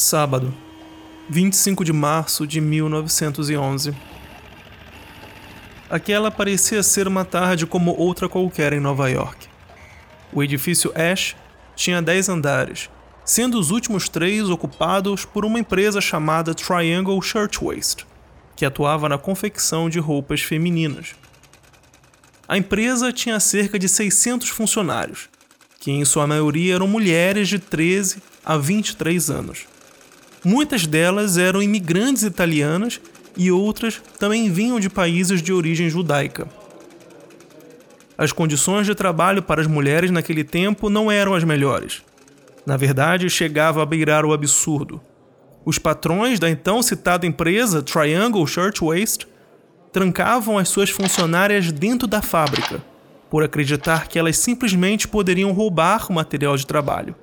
Sábado, 0.00 0.52
25 1.28 1.84
de 1.84 1.92
março 1.92 2.46
de 2.46 2.58
1911. 2.58 3.94
Aquela 5.90 6.30
parecia 6.30 6.82
ser 6.82 7.06
uma 7.06 7.22
tarde 7.22 7.66
como 7.66 7.94
outra 7.94 8.26
qualquer 8.26 8.72
em 8.72 8.80
Nova 8.80 9.10
York. 9.10 9.46
O 10.32 10.42
edifício 10.42 10.90
Ash 10.96 11.36
tinha 11.76 12.00
10 12.00 12.30
andares, 12.30 12.88
sendo 13.26 13.58
os 13.58 13.70
últimos 13.70 14.08
três 14.08 14.48
ocupados 14.48 15.26
por 15.26 15.44
uma 15.44 15.60
empresa 15.60 16.00
chamada 16.00 16.54
Triangle 16.54 17.20
Shirtwaist, 17.20 18.06
que 18.56 18.64
atuava 18.64 19.06
na 19.06 19.18
confecção 19.18 19.90
de 19.90 19.98
roupas 19.98 20.40
femininas. 20.40 21.14
A 22.48 22.56
empresa 22.56 23.12
tinha 23.12 23.38
cerca 23.38 23.78
de 23.78 23.86
600 23.86 24.48
funcionários, 24.48 25.28
que 25.78 25.90
em 25.90 26.06
sua 26.06 26.26
maioria 26.26 26.76
eram 26.76 26.88
mulheres 26.88 27.50
de 27.50 27.58
13 27.58 28.22
a 28.42 28.56
23 28.56 29.28
anos. 29.28 29.69
Muitas 30.44 30.86
delas 30.86 31.36
eram 31.36 31.62
imigrantes 31.62 32.22
italianas 32.22 33.00
e 33.36 33.50
outras 33.50 34.00
também 34.18 34.50
vinham 34.50 34.80
de 34.80 34.88
países 34.88 35.42
de 35.42 35.52
origem 35.52 35.90
judaica. 35.90 36.48
As 38.16 38.32
condições 38.32 38.86
de 38.86 38.94
trabalho 38.94 39.42
para 39.42 39.60
as 39.60 39.66
mulheres 39.66 40.10
naquele 40.10 40.44
tempo 40.44 40.90
não 40.90 41.10
eram 41.10 41.34
as 41.34 41.44
melhores. 41.44 42.02
Na 42.66 42.76
verdade, 42.76 43.30
chegava 43.30 43.82
a 43.82 43.86
beirar 43.86 44.24
o 44.24 44.32
absurdo. 44.32 45.00
Os 45.64 45.78
patrões 45.78 46.38
da 46.38 46.48
então 46.48 46.82
citada 46.82 47.26
empresa 47.26 47.82
Triangle 47.82 48.46
Shirtwaist 48.46 49.26
trancavam 49.92 50.58
as 50.58 50.68
suas 50.68 50.90
funcionárias 50.90 51.72
dentro 51.72 52.06
da 52.06 52.22
fábrica, 52.22 52.82
por 53.28 53.42
acreditar 53.42 54.08
que 54.08 54.18
elas 54.18 54.36
simplesmente 54.36 55.08
poderiam 55.08 55.52
roubar 55.52 56.06
o 56.10 56.12
material 56.12 56.56
de 56.56 56.66
trabalho, 56.66 57.14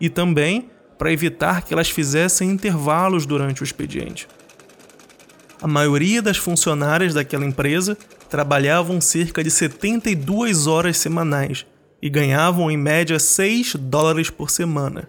e 0.00 0.08
também 0.08 0.70
para 0.98 1.12
evitar 1.12 1.62
que 1.62 1.72
elas 1.72 1.88
fizessem 1.88 2.50
intervalos 2.50 3.24
durante 3.24 3.62
o 3.62 3.64
expediente. 3.64 4.26
A 5.62 5.66
maioria 5.66 6.20
das 6.20 6.36
funcionárias 6.36 7.14
daquela 7.14 7.46
empresa 7.46 7.96
trabalhavam 8.28 9.00
cerca 9.00 9.42
de 9.42 9.50
72 9.50 10.66
horas 10.66 10.98
semanais 10.98 11.64
e 12.02 12.10
ganhavam 12.10 12.70
em 12.70 12.76
média 12.76 13.18
6 13.18 13.76
dólares 13.76 14.28
por 14.28 14.50
semana. 14.50 15.08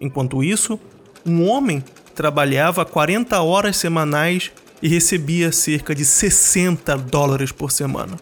Enquanto 0.00 0.42
isso, 0.42 0.78
um 1.26 1.48
homem 1.48 1.82
trabalhava 2.14 2.84
40 2.84 3.40
horas 3.42 3.76
semanais 3.76 4.52
e 4.80 4.88
recebia 4.88 5.50
cerca 5.50 5.94
de 5.94 6.04
60 6.04 6.96
dólares 6.96 7.50
por 7.50 7.72
semana. 7.72 8.16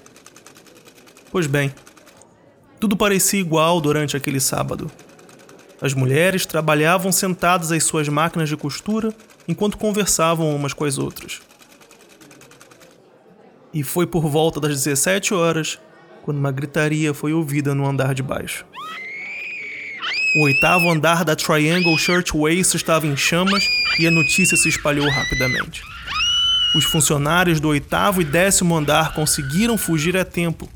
Pois 1.30 1.46
bem, 1.46 1.72
tudo 2.78 2.96
parecia 2.96 3.40
igual 3.40 3.80
durante 3.80 4.16
aquele 4.16 4.40
sábado. 4.40 4.90
As 5.82 5.94
mulheres 5.94 6.46
trabalhavam 6.46 7.10
sentadas 7.10 7.72
às 7.72 7.82
suas 7.82 8.08
máquinas 8.08 8.48
de 8.48 8.56
costura 8.56 9.12
enquanto 9.48 9.76
conversavam 9.76 10.54
umas 10.54 10.72
com 10.72 10.84
as 10.84 10.96
outras. 10.96 11.42
E 13.74 13.82
foi 13.82 14.06
por 14.06 14.28
volta 14.28 14.60
das 14.60 14.84
17 14.84 15.34
horas 15.34 15.80
quando 16.22 16.38
uma 16.38 16.52
gritaria 16.52 17.12
foi 17.12 17.32
ouvida 17.32 17.74
no 17.74 17.84
andar 17.84 18.14
de 18.14 18.22
baixo. 18.22 18.64
O 20.36 20.44
oitavo 20.44 20.88
andar 20.88 21.24
da 21.24 21.34
Triangle 21.34 21.98
Shirtwaist 21.98 22.76
estava 22.76 23.08
em 23.08 23.16
chamas 23.16 23.64
e 23.98 24.06
a 24.06 24.10
notícia 24.10 24.56
se 24.56 24.68
espalhou 24.68 25.10
rapidamente. 25.10 25.82
Os 26.76 26.84
funcionários 26.84 27.58
do 27.58 27.68
oitavo 27.68 28.22
e 28.22 28.24
décimo 28.24 28.76
andar 28.76 29.14
conseguiram 29.14 29.76
fugir 29.76 30.16
a 30.16 30.24
tempo, 30.24 30.68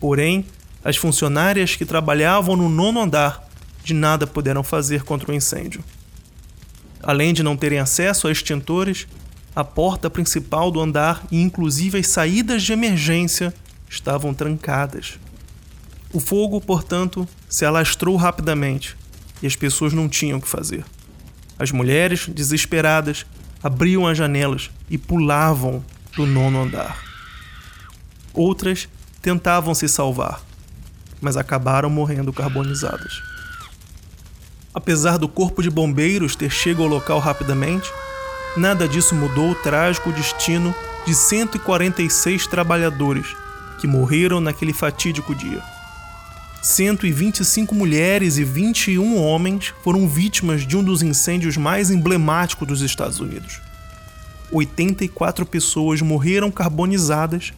porém, 0.00 0.44
as 0.84 0.96
funcionárias 0.96 1.76
que 1.76 1.86
trabalhavam 1.86 2.56
no 2.56 2.68
nono 2.68 3.00
andar 3.00 3.47
de 3.82 3.94
nada 3.94 4.26
puderam 4.26 4.62
fazer 4.62 5.02
contra 5.02 5.30
o 5.30 5.34
incêndio. 5.34 5.82
Além 7.02 7.32
de 7.32 7.42
não 7.42 7.56
terem 7.56 7.78
acesso 7.78 8.28
a 8.28 8.32
extintores, 8.32 9.06
a 9.54 9.64
porta 9.64 10.10
principal 10.10 10.70
do 10.70 10.80
andar 10.80 11.26
e 11.30 11.40
inclusive 11.40 11.98
as 11.98 12.08
saídas 12.08 12.62
de 12.62 12.72
emergência 12.72 13.52
estavam 13.88 14.34
trancadas. 14.34 15.18
O 16.12 16.20
fogo, 16.20 16.60
portanto, 16.60 17.26
se 17.48 17.64
alastrou 17.64 18.16
rapidamente 18.16 18.96
e 19.42 19.46
as 19.46 19.56
pessoas 19.56 19.92
não 19.92 20.08
tinham 20.08 20.38
o 20.38 20.40
que 20.40 20.48
fazer. 20.48 20.84
As 21.58 21.72
mulheres, 21.72 22.28
desesperadas, 22.28 23.26
abriam 23.62 24.06
as 24.06 24.16
janelas 24.16 24.70
e 24.88 24.96
pulavam 24.96 25.84
do 26.14 26.24
nono 26.24 26.62
andar. 26.62 27.02
Outras 28.32 28.88
tentavam 29.20 29.74
se 29.74 29.88
salvar, 29.88 30.40
mas 31.20 31.36
acabaram 31.36 31.90
morrendo 31.90 32.32
carbonizadas. 32.32 33.27
Apesar 34.78 35.18
do 35.18 35.26
corpo 35.26 35.60
de 35.60 35.68
bombeiros 35.68 36.36
ter 36.36 36.52
chegado 36.52 36.84
ao 36.84 36.88
local 36.88 37.18
rapidamente, 37.18 37.90
nada 38.56 38.86
disso 38.86 39.12
mudou 39.12 39.50
o 39.50 39.54
trágico 39.56 40.12
destino 40.12 40.72
de 41.04 41.16
146 41.16 42.46
trabalhadores 42.46 43.26
que 43.80 43.88
morreram 43.88 44.38
naquele 44.38 44.72
fatídico 44.72 45.34
dia. 45.34 45.60
125 46.62 47.74
mulheres 47.74 48.38
e 48.38 48.44
21 48.44 49.20
homens 49.20 49.74
foram 49.82 50.08
vítimas 50.08 50.64
de 50.64 50.76
um 50.76 50.84
dos 50.84 51.02
incêndios 51.02 51.56
mais 51.56 51.90
emblemáticos 51.90 52.68
dos 52.68 52.80
Estados 52.80 53.18
Unidos. 53.18 53.60
84 54.52 55.44
pessoas 55.44 56.00
morreram 56.00 56.52
carbonizadas 56.52 57.52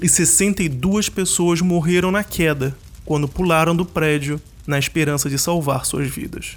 e 0.00 0.08
62 0.08 1.08
pessoas 1.08 1.60
morreram 1.60 2.12
na 2.12 2.22
queda 2.22 2.72
quando 3.04 3.26
pularam 3.26 3.74
do 3.74 3.84
prédio 3.84 4.40
na 4.66 4.78
esperança 4.78 5.28
de 5.28 5.38
salvar 5.38 5.84
suas 5.84 6.08
vidas. 6.08 6.56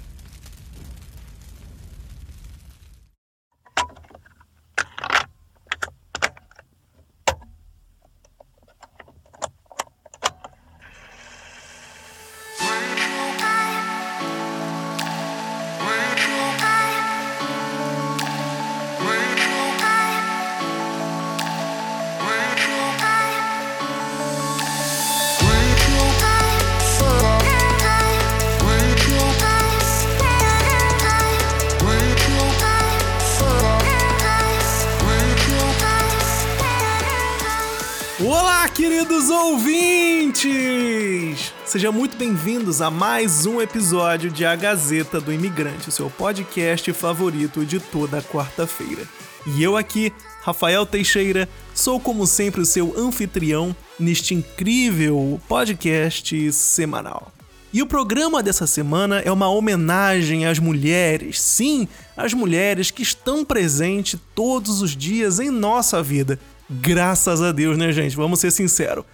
Sejam 41.66 41.92
muito 41.92 42.16
bem-vindos 42.16 42.80
a 42.80 42.90
mais 42.90 43.44
um 43.44 43.60
episódio 43.60 44.30
de 44.30 44.46
A 44.46 44.54
Gazeta 44.56 45.20
do 45.20 45.32
Imigrante, 45.32 45.88
o 45.88 45.92
seu 45.92 46.08
podcast 46.08 46.92
favorito 46.92 47.66
de 47.66 47.80
toda 47.80 48.22
quarta-feira. 48.22 49.02
E 49.46 49.62
eu 49.62 49.76
aqui, 49.76 50.12
Rafael 50.42 50.86
Teixeira, 50.86 51.48
sou 51.74 52.00
como 52.00 52.26
sempre 52.26 52.60
o 52.60 52.66
seu 52.66 52.94
anfitrião 52.96 53.74
neste 53.98 54.34
incrível 54.34 55.40
podcast 55.48 56.52
semanal. 56.52 57.32
E 57.72 57.82
o 57.82 57.86
programa 57.86 58.42
dessa 58.42 58.66
semana 58.66 59.20
é 59.20 59.30
uma 59.30 59.48
homenagem 59.48 60.46
às 60.46 60.58
mulheres, 60.58 61.40
sim, 61.40 61.86
às 62.16 62.32
mulheres 62.32 62.90
que 62.90 63.02
estão 63.02 63.44
presentes 63.44 64.18
todos 64.34 64.80
os 64.80 64.96
dias 64.96 65.40
em 65.40 65.50
nossa 65.50 66.02
vida 66.02 66.38
Graças 66.68 67.40
a 67.40 67.52
Deus, 67.52 67.78
né, 67.78 67.92
gente? 67.92 68.16
Vamos 68.16 68.40
ser 68.40 68.50
sinceros. 68.50 69.04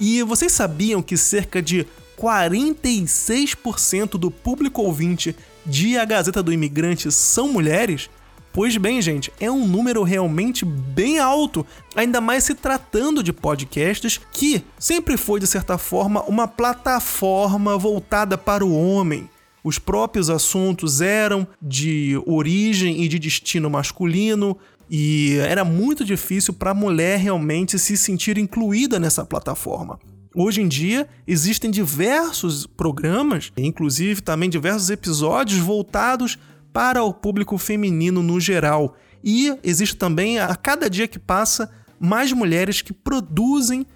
E 0.00 0.22
vocês 0.22 0.50
sabiam 0.52 1.02
que 1.02 1.16
cerca 1.16 1.60
de 1.60 1.86
46% 2.18 4.18
do 4.18 4.30
público 4.30 4.82
ouvinte 4.82 5.34
de 5.64 5.96
A 5.96 6.04
Gazeta 6.04 6.42
do 6.42 6.52
Imigrante 6.52 7.10
são 7.10 7.52
mulheres? 7.52 8.10
Pois 8.52 8.76
bem, 8.76 9.02
gente, 9.02 9.32
é 9.40 9.50
um 9.50 9.66
número 9.66 10.04
realmente 10.04 10.64
bem 10.64 11.18
alto, 11.18 11.66
ainda 11.96 12.20
mais 12.20 12.44
se 12.44 12.54
tratando 12.54 13.20
de 13.20 13.32
podcasts 13.32 14.20
que 14.32 14.62
sempre 14.78 15.16
foi, 15.16 15.40
de 15.40 15.46
certa 15.48 15.76
forma, 15.76 16.22
uma 16.22 16.46
plataforma 16.46 17.76
voltada 17.76 18.38
para 18.38 18.64
o 18.64 18.72
homem. 18.72 19.28
Os 19.64 19.78
próprios 19.78 20.30
assuntos 20.30 21.00
eram 21.00 21.48
de 21.60 22.20
origem 22.26 23.02
e 23.02 23.08
de 23.08 23.18
destino 23.18 23.68
masculino, 23.68 24.56
e 24.88 25.36
era 25.38 25.64
muito 25.64 26.04
difícil 26.04 26.54
para 26.54 26.70
a 26.70 26.74
mulher 26.74 27.18
realmente 27.18 27.76
se 27.76 27.96
sentir 27.96 28.38
incluída 28.38 29.00
nessa 29.00 29.24
plataforma. 29.24 29.98
Hoje 30.34 30.60
em 30.60 30.66
dia 30.66 31.08
existem 31.26 31.70
diversos 31.70 32.66
programas, 32.66 33.52
inclusive 33.56 34.20
também 34.20 34.50
diversos 34.50 34.90
episódios 34.90 35.60
voltados 35.60 36.36
para 36.72 37.04
o 37.04 37.14
público 37.14 37.56
feminino 37.56 38.20
no 38.20 38.40
geral. 38.40 38.96
E 39.22 39.56
existe 39.62 39.96
também, 39.96 40.40
a 40.40 40.56
cada 40.56 40.90
dia 40.90 41.06
que 41.06 41.20
passa, 41.20 41.70
mais 42.00 42.32
mulheres 42.32 42.82
que 42.82 42.92
produzem 42.92 43.86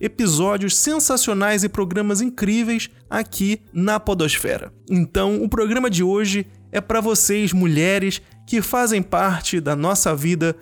episódios 0.00 0.76
sensacionais 0.76 1.64
e 1.64 1.68
programas 1.68 2.20
incríveis 2.20 2.88
aqui 3.10 3.60
na 3.72 3.98
Podosfera. 3.98 4.72
Então, 4.88 5.42
o 5.42 5.48
programa 5.48 5.90
de 5.90 6.04
hoje 6.04 6.46
é 6.70 6.80
para 6.80 7.00
vocês, 7.00 7.52
mulheres 7.52 8.22
que 8.46 8.62
fazem 8.62 9.02
parte 9.02 9.60
da 9.60 9.74
nossa 9.74 10.14
vida 10.14 10.54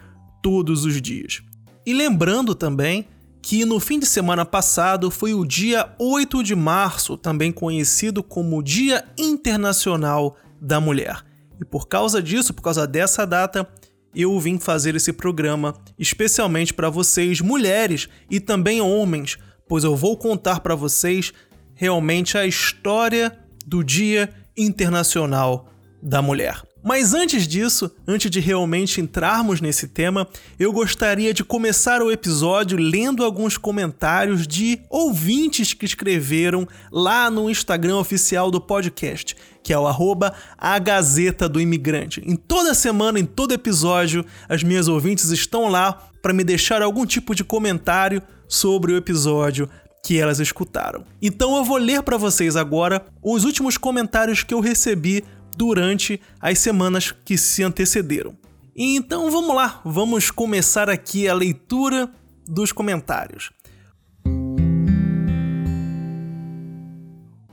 todos 0.42 0.86
os 0.86 1.00
dias. 1.02 1.42
E 1.84 1.92
lembrando 1.92 2.54
também 2.54 3.06
que 3.46 3.64
no 3.64 3.78
fim 3.78 4.00
de 4.00 4.06
semana 4.06 4.44
passado 4.44 5.08
foi 5.08 5.32
o 5.32 5.44
dia 5.44 5.88
8 6.00 6.43
de 6.43 6.56
março, 6.56 7.16
também 7.16 7.52
conhecido 7.52 8.20
como 8.20 8.60
Dia 8.60 9.04
Internacional 9.16 10.37
da 10.60 10.81
Mulher. 10.81 11.25
E 11.60 11.64
por 11.64 11.87
causa 11.87 12.20
disso, 12.20 12.52
por 12.52 12.62
causa 12.62 12.88
dessa 12.88 13.25
data, 13.25 13.64
eu 14.12 14.37
vim 14.40 14.58
fazer 14.58 14.96
esse 14.96 15.12
programa 15.12 15.76
especialmente 15.96 16.75
para 16.75 16.90
vocês, 16.90 17.40
mulheres 17.40 18.08
e 18.28 18.40
também 18.40 18.81
homens, 18.81 19.38
pois 19.69 19.84
eu 19.84 19.94
vou 19.94 20.16
contar 20.16 20.58
para 20.58 20.75
vocês 20.75 21.32
realmente 21.72 22.37
a 22.37 22.44
história 22.44 23.38
do 23.64 23.84
Dia 23.84 24.28
Internacional 24.56 25.69
da 26.02 26.20
Mulher. 26.20 26.65
Mas 26.86 27.14
antes 27.14 27.48
disso, 27.48 27.90
antes 28.06 28.30
de 28.30 28.38
realmente 28.38 29.00
entrarmos 29.00 29.60
nesse 29.60 29.88
tema, 29.88 30.28
eu 30.56 30.72
gostaria 30.72 31.34
de 31.34 31.42
começar 31.42 32.00
o 32.00 32.12
episódio 32.12 32.78
lendo 32.78 33.24
alguns 33.24 33.58
comentários 33.58 34.46
de 34.46 34.78
ouvintes 34.88 35.72
que 35.74 35.84
escreveram 35.84 36.64
lá 36.92 37.28
no 37.28 37.50
Instagram 37.50 37.96
oficial 37.96 38.52
do 38.52 38.60
podcast, 38.60 39.36
que 39.64 39.72
é 39.72 39.78
o 39.78 39.88
arroba 39.88 40.32
a 40.56 40.78
Gazeta 40.78 41.48
do 41.48 41.60
Imigrante. 41.60 42.22
Em 42.24 42.36
toda 42.36 42.72
semana, 42.72 43.18
em 43.18 43.26
todo 43.26 43.52
episódio, 43.52 44.24
as 44.48 44.62
minhas 44.62 44.86
ouvintes 44.86 45.30
estão 45.30 45.66
lá 45.66 46.08
para 46.22 46.32
me 46.32 46.44
deixar 46.44 46.82
algum 46.82 47.04
tipo 47.04 47.34
de 47.34 47.42
comentário 47.42 48.22
sobre 48.46 48.92
o 48.92 48.96
episódio 48.96 49.68
que 50.06 50.20
elas 50.20 50.38
escutaram. 50.38 51.04
Então 51.20 51.56
eu 51.56 51.64
vou 51.64 51.78
ler 51.78 52.00
para 52.00 52.16
vocês 52.16 52.54
agora 52.54 53.04
os 53.20 53.42
últimos 53.42 53.76
comentários 53.76 54.44
que 54.44 54.54
eu 54.54 54.60
recebi 54.60 55.24
durante 55.56 56.20
as 56.40 56.58
semanas 56.58 57.12
que 57.24 57.38
se 57.38 57.62
antecederam. 57.62 58.36
Então 58.76 59.30
vamos 59.30 59.56
lá, 59.56 59.80
vamos 59.84 60.30
começar 60.30 60.90
aqui 60.90 61.26
a 61.26 61.34
leitura 61.34 62.10
dos 62.46 62.72
comentários. 62.72 63.50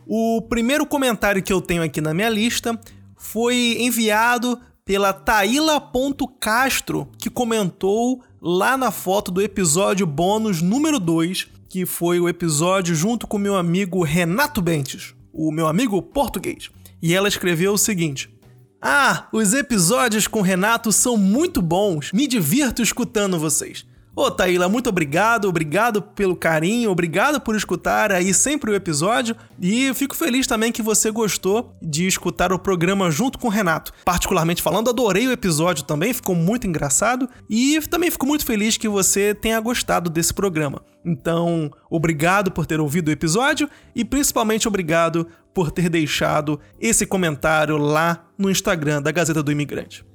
O 0.05 0.41
primeiro 0.49 0.85
comentário 0.85 1.41
que 1.41 1.53
eu 1.53 1.61
tenho 1.61 1.81
aqui 1.81 2.01
na 2.01 2.13
minha 2.13 2.29
lista 2.29 2.77
foi 3.17 3.77
enviado 3.79 4.59
pela 4.83 5.13
Taila.castro, 5.13 7.07
que 7.17 7.29
comentou 7.29 8.21
lá 8.41 8.75
na 8.75 8.91
foto 8.91 9.31
do 9.31 9.41
episódio 9.41 10.05
bônus 10.05 10.61
número 10.61 10.99
2, 10.99 11.47
que 11.69 11.85
foi 11.85 12.19
o 12.19 12.27
episódio 12.27 12.93
junto 12.93 13.25
com 13.25 13.37
meu 13.37 13.55
amigo 13.55 14.03
Renato 14.03 14.61
Bentes, 14.61 15.15
o 15.31 15.53
meu 15.53 15.67
amigo 15.67 16.01
português 16.01 16.69
e 17.03 17.13
ela 17.13 17.27
escreveu 17.27 17.73
o 17.73 17.77
seguinte: 17.77 18.33
Ah, 18.81 19.27
os 19.33 19.53
episódios 19.53 20.25
com 20.25 20.41
Renato 20.41 20.89
são 20.93 21.17
muito 21.17 21.61
bons, 21.61 22.13
me 22.13 22.25
divirto 22.25 22.81
escutando 22.81 23.37
vocês. 23.37 23.85
Ô 24.15 24.29
Taíla, 24.29 24.69
muito 24.69 24.89
obrigado, 24.89 25.49
obrigado 25.49 25.99
pelo 25.99 26.35
carinho, 26.35 26.91
obrigado 26.91 27.41
por 27.41 27.55
escutar 27.55 28.11
aí 28.11 28.31
sempre 28.31 28.69
o 28.69 28.75
episódio. 28.75 29.35
E 29.59 29.91
fico 29.95 30.15
feliz 30.15 30.45
também 30.45 30.71
que 30.71 30.83
você 30.83 31.09
gostou 31.09 31.75
de 31.81 32.05
escutar 32.05 32.53
o 32.53 32.59
programa 32.59 33.09
junto 33.09 33.39
com 33.39 33.47
o 33.47 33.51
Renato. 33.51 33.91
Particularmente 34.05 34.61
falando, 34.61 34.91
adorei 34.91 35.27
o 35.27 35.31
episódio 35.31 35.83
também, 35.83 36.13
ficou 36.13 36.35
muito 36.35 36.67
engraçado. 36.67 37.27
E 37.49 37.81
também 37.89 38.11
fico 38.11 38.27
muito 38.27 38.45
feliz 38.45 38.77
que 38.77 38.87
você 38.87 39.33
tenha 39.33 39.59
gostado 39.59 40.11
desse 40.11 40.31
programa. 40.31 40.83
Então, 41.03 41.71
obrigado 41.89 42.51
por 42.51 42.67
ter 42.67 42.79
ouvido 42.79 43.07
o 43.07 43.11
episódio. 43.11 43.67
E 43.95 44.05
principalmente 44.05 44.67
obrigado 44.67 45.27
por 45.53 45.71
ter 45.71 45.89
deixado 45.89 46.59
esse 46.79 47.05
comentário 47.05 47.77
lá 47.77 48.25
no 48.37 48.49
Instagram 48.49 49.01
da 49.01 49.11
Gazeta 49.11 49.43
do 49.43 49.51
Imigrante. 49.51 50.05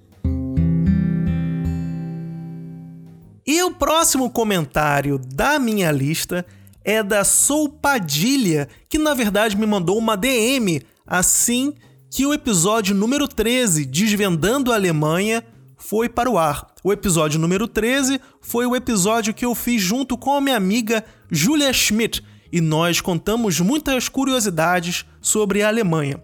E 3.46 3.62
o 3.62 3.70
próximo 3.70 4.29
comentário 4.29 5.19
da 5.19 5.58
minha 5.58 5.90
lista 5.90 6.44
é 6.85 7.02
da 7.02 7.25
Sou 7.25 7.69
Padilha, 7.69 8.69
que 8.88 8.99
na 8.99 9.14
verdade 9.14 9.56
me 9.56 9.67
mandou 9.67 9.96
uma 9.96 10.17
DM 10.17 10.82
assim 11.06 11.75
que 12.11 12.26
o 12.26 12.35
episódio 12.35 12.94
número 12.94 13.26
13, 13.26 13.85
Desvendando 13.85 14.73
a 14.73 14.75
Alemanha, 14.75 15.43
foi 15.76 16.08
para 16.08 16.29
o 16.29 16.37
ar. 16.37 16.67
O 16.82 16.93
episódio 16.93 17.38
número 17.38 17.67
13 17.67 18.20
foi 18.40 18.67
o 18.67 18.75
episódio 18.76 19.32
que 19.32 19.44
eu 19.44 19.55
fiz 19.55 19.81
junto 19.81 20.19
com 20.19 20.35
a 20.35 20.40
minha 20.40 20.56
amiga 20.56 21.05
Julia 21.31 21.73
Schmidt 21.73 22.23
e 22.53 22.61
nós 22.61 23.00
contamos 23.00 23.61
muitas 23.61 24.09
curiosidades 24.09 25.05
sobre 25.21 25.62
a 25.62 25.69
Alemanha. 25.69 26.23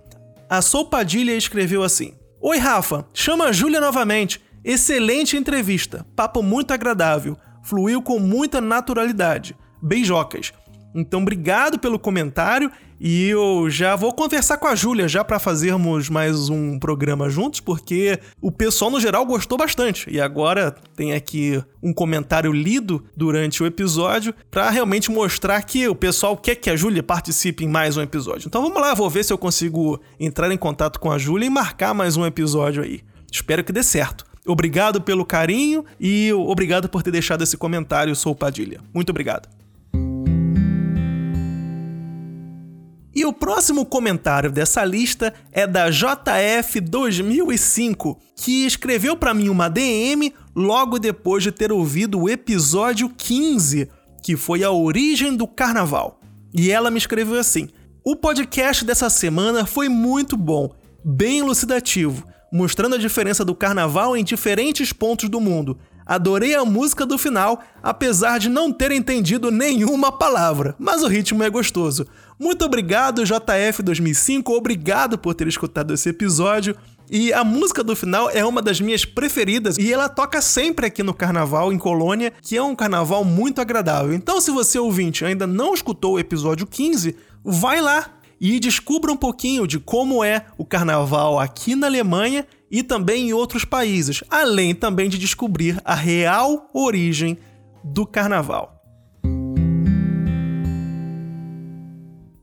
A 0.48 0.62
Sou 0.62 0.86
Padilha 0.86 1.36
escreveu 1.36 1.82
assim: 1.82 2.14
Oi 2.40 2.58
Rafa, 2.58 3.06
chama 3.12 3.46
a 3.46 3.52
Júlia 3.52 3.80
novamente. 3.80 4.40
Excelente 4.64 5.36
entrevista, 5.36 6.06
papo 6.16 6.42
muito 6.42 6.72
agradável, 6.72 7.36
fluiu 7.62 8.00
com 8.00 8.18
muita 8.18 8.60
naturalidade. 8.60 9.56
Beijocas. 9.82 10.52
Então, 10.94 11.20
obrigado 11.20 11.78
pelo 11.78 11.98
comentário 11.98 12.70
e 13.00 13.28
eu 13.28 13.68
já 13.68 13.96
vou 13.96 14.12
conversar 14.12 14.56
com 14.58 14.66
a 14.66 14.74
Júlia 14.74 15.08
já 15.08 15.24
para 15.24 15.38
fazermos 15.38 16.08
mais 16.08 16.48
um 16.48 16.78
programa 16.78 17.28
juntos, 17.28 17.60
porque 17.60 18.18
o 18.40 18.52
pessoal 18.52 18.90
no 18.90 19.00
geral 19.00 19.26
gostou 19.26 19.58
bastante. 19.58 20.08
E 20.10 20.20
agora 20.20 20.74
tem 20.96 21.12
aqui 21.12 21.62
um 21.82 21.92
comentário 21.92 22.52
lido 22.52 23.04
durante 23.16 23.62
o 23.62 23.66
episódio 23.66 24.34
para 24.50 24.70
realmente 24.70 25.10
mostrar 25.10 25.62
que 25.62 25.86
o 25.88 25.94
pessoal 25.94 26.36
quer 26.36 26.54
que 26.56 26.70
a 26.70 26.76
Júlia 26.76 27.02
participe 27.02 27.64
em 27.64 27.68
mais 27.68 27.96
um 27.96 28.02
episódio. 28.02 28.46
Então 28.46 28.62
vamos 28.62 28.80
lá, 28.80 28.94
vou 28.94 29.10
ver 29.10 29.24
se 29.24 29.32
eu 29.32 29.38
consigo 29.38 30.00
entrar 30.18 30.50
em 30.50 30.58
contato 30.58 31.00
com 31.00 31.10
a 31.10 31.18
Júlia 31.18 31.46
e 31.46 31.50
marcar 31.50 31.94
mais 31.94 32.16
um 32.16 32.24
episódio 32.24 32.82
aí. 32.82 33.00
Espero 33.30 33.64
que 33.64 33.72
dê 33.72 33.82
certo. 33.82 34.24
Obrigado 34.46 35.00
pelo 35.00 35.24
carinho 35.24 35.84
e 35.98 36.32
obrigado 36.32 36.88
por 36.88 37.02
ter 37.02 37.10
deixado 37.10 37.42
esse 37.42 37.56
comentário, 37.56 38.14
sou 38.14 38.34
Padilha. 38.34 38.80
Muito 38.92 39.10
obrigado. 39.10 39.63
E 43.14 43.24
o 43.24 43.32
próximo 43.32 43.86
comentário 43.86 44.50
dessa 44.50 44.84
lista 44.84 45.32
é 45.52 45.64
da 45.66 45.88
JF2005, 45.88 48.18
que 48.36 48.66
escreveu 48.66 49.16
para 49.16 49.32
mim 49.32 49.48
uma 49.48 49.68
DM 49.68 50.34
logo 50.54 50.98
depois 50.98 51.42
de 51.42 51.52
ter 51.52 51.70
ouvido 51.70 52.20
o 52.20 52.28
episódio 52.28 53.08
15, 53.08 53.88
que 54.22 54.36
foi 54.36 54.64
a 54.64 54.70
origem 54.70 55.36
do 55.36 55.46
carnaval. 55.46 56.20
E 56.52 56.70
ela 56.70 56.90
me 56.90 56.98
escreveu 56.98 57.38
assim: 57.38 57.68
O 58.04 58.16
podcast 58.16 58.84
dessa 58.84 59.08
semana 59.08 59.64
foi 59.64 59.88
muito 59.88 60.36
bom, 60.36 60.74
bem 61.04 61.38
elucidativo 61.38 62.24
mostrando 62.54 62.94
a 62.94 62.98
diferença 62.98 63.44
do 63.44 63.52
carnaval 63.52 64.16
em 64.16 64.22
diferentes 64.22 64.92
pontos 64.92 65.28
do 65.28 65.40
mundo. 65.40 65.76
Adorei 66.06 66.54
a 66.54 66.64
música 66.64 67.06
do 67.06 67.16
final, 67.16 67.62
apesar 67.82 68.38
de 68.38 68.48
não 68.48 68.72
ter 68.72 68.92
entendido 68.92 69.50
nenhuma 69.50 70.12
palavra, 70.12 70.74
mas 70.78 71.02
o 71.02 71.08
ritmo 71.08 71.42
é 71.42 71.50
gostoso. 71.50 72.06
Muito 72.38 72.64
obrigado, 72.64 73.22
JF2005, 73.22 74.50
obrigado 74.50 75.16
por 75.16 75.34
ter 75.34 75.46
escutado 75.46 75.94
esse 75.94 76.08
episódio. 76.08 76.76
E 77.10 77.32
a 77.32 77.44
música 77.44 77.84
do 77.84 77.94
final 77.94 78.30
é 78.30 78.44
uma 78.44 78.62
das 78.62 78.80
minhas 78.80 79.04
preferidas 79.04 79.76
e 79.76 79.92
ela 79.92 80.08
toca 80.08 80.40
sempre 80.40 80.86
aqui 80.86 81.02
no 81.02 81.12
carnaval 81.12 81.72
em 81.72 81.78
Colônia, 81.78 82.32
que 82.40 82.56
é 82.56 82.62
um 82.62 82.74
carnaval 82.74 83.24
muito 83.24 83.60
agradável. 83.60 84.14
Então, 84.14 84.40
se 84.40 84.50
você 84.50 84.78
ouvinte 84.78 85.24
ainda 85.24 85.46
não 85.46 85.74
escutou 85.74 86.14
o 86.14 86.18
episódio 86.18 86.66
15, 86.66 87.14
vai 87.44 87.80
lá, 87.80 88.10
e 88.40 88.60
descubra 88.60 89.10
um 89.10 89.16
pouquinho 89.16 89.66
de 89.66 89.78
como 89.78 90.22
é 90.22 90.44
o 90.58 90.64
carnaval 90.64 91.38
aqui 91.38 91.74
na 91.74 91.86
Alemanha 91.86 92.46
e 92.74 92.82
também 92.82 93.28
em 93.28 93.32
outros 93.32 93.64
países, 93.64 94.24
além 94.28 94.74
também 94.74 95.08
de 95.08 95.16
descobrir 95.16 95.80
a 95.84 95.94
real 95.94 96.68
origem 96.74 97.38
do 97.84 98.04
carnaval. 98.04 98.82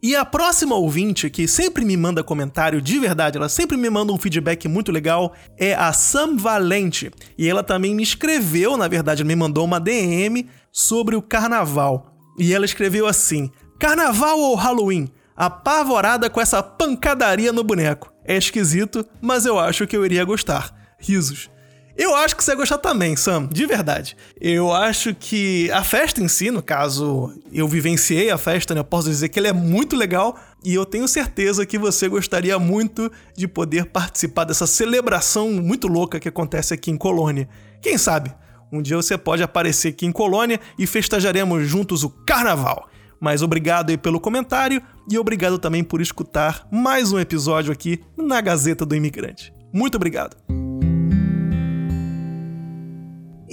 E 0.01 0.15
a 0.15 0.23
próxima 0.23 0.73
ouvinte, 0.73 1.29
que 1.29 1.50
sempre 1.50 1.83
me 1.83 1.97
manda 1.97 2.23
comentário 2.23 2.81
de 2.81 2.97
verdade, 2.97 3.38
ela 3.38 3.50
sempre 3.50 3.75
me 3.75 3.89
manda 3.89 4.13
um 4.13 4.17
feedback 4.17 4.69
muito 4.69 4.89
legal, 4.89 5.33
é 5.57 5.73
a 5.73 5.91
Sam 5.91 6.38
Valente. 6.38 7.11
E 7.38 7.50
ela 7.50 7.61
também 7.61 7.93
me 7.93 8.01
escreveu, 8.01 8.77
na 8.77 8.88
verdade, 8.88 9.25
me 9.25 9.35
mandou 9.35 9.65
uma 9.65 9.81
DM 9.81 10.47
sobre 10.71 11.13
o 11.13 11.21
carnaval. 11.21 12.15
E 12.39 12.53
ela 12.53 12.63
escreveu 12.63 13.05
assim: 13.05 13.51
Carnaval 13.77 14.39
ou 14.39 14.55
Halloween? 14.55 15.11
apavorada 15.35 16.29
com 16.29 16.39
essa 16.39 16.61
pancadaria 16.61 17.51
no 17.51 17.63
boneco. 17.63 18.10
É 18.25 18.37
esquisito, 18.37 19.05
mas 19.19 19.45
eu 19.45 19.59
acho 19.59 19.87
que 19.87 19.95
eu 19.95 20.05
iria 20.05 20.23
gostar. 20.23 20.73
Risos. 20.97 21.49
Eu 21.97 22.15
acho 22.15 22.35
que 22.35 22.43
você 22.43 22.51
ia 22.51 22.57
gostar 22.57 22.77
também, 22.77 23.15
Sam, 23.15 23.47
de 23.51 23.65
verdade. 23.65 24.15
Eu 24.39 24.73
acho 24.73 25.13
que 25.13 25.69
a 25.71 25.83
festa 25.83 26.21
em 26.21 26.27
si, 26.27 26.49
no 26.49 26.63
caso, 26.63 27.33
eu 27.51 27.67
vivenciei 27.67 28.31
a 28.31 28.37
festa, 28.37 28.73
né? 28.73 28.79
Eu 28.79 28.85
posso 28.85 29.09
dizer 29.09 29.29
que 29.29 29.37
ela 29.37 29.49
é 29.49 29.53
muito 29.53 29.95
legal 29.95 30.39
e 30.63 30.73
eu 30.73 30.85
tenho 30.85 31.07
certeza 31.07 31.65
que 31.65 31.77
você 31.77 32.07
gostaria 32.07 32.57
muito 32.57 33.11
de 33.35 33.47
poder 33.47 33.85
participar 33.87 34.45
dessa 34.45 34.65
celebração 34.65 35.51
muito 35.51 35.87
louca 35.87 36.19
que 36.19 36.29
acontece 36.29 36.73
aqui 36.73 36.89
em 36.89 36.97
Colônia. 36.97 37.49
Quem 37.81 37.97
sabe? 37.97 38.33
Um 38.71 38.81
dia 38.81 38.95
você 38.95 39.17
pode 39.17 39.43
aparecer 39.43 39.89
aqui 39.89 40.05
em 40.05 40.11
Colônia 40.13 40.59
e 40.79 40.87
festejaremos 40.87 41.67
juntos 41.67 42.03
o 42.03 42.09
carnaval. 42.09 42.89
Mas 43.21 43.43
obrigado 43.43 43.91
aí 43.91 43.97
pelo 43.97 44.19
comentário 44.19 44.81
e 45.07 45.19
obrigado 45.19 45.59
também 45.59 45.83
por 45.83 46.01
escutar 46.01 46.67
mais 46.71 47.11
um 47.11 47.19
episódio 47.19 47.71
aqui 47.71 48.01
na 48.17 48.41
Gazeta 48.41 48.83
do 48.83 48.95
Imigrante. 48.95 49.53
Muito 49.71 49.95
obrigado. 49.95 50.35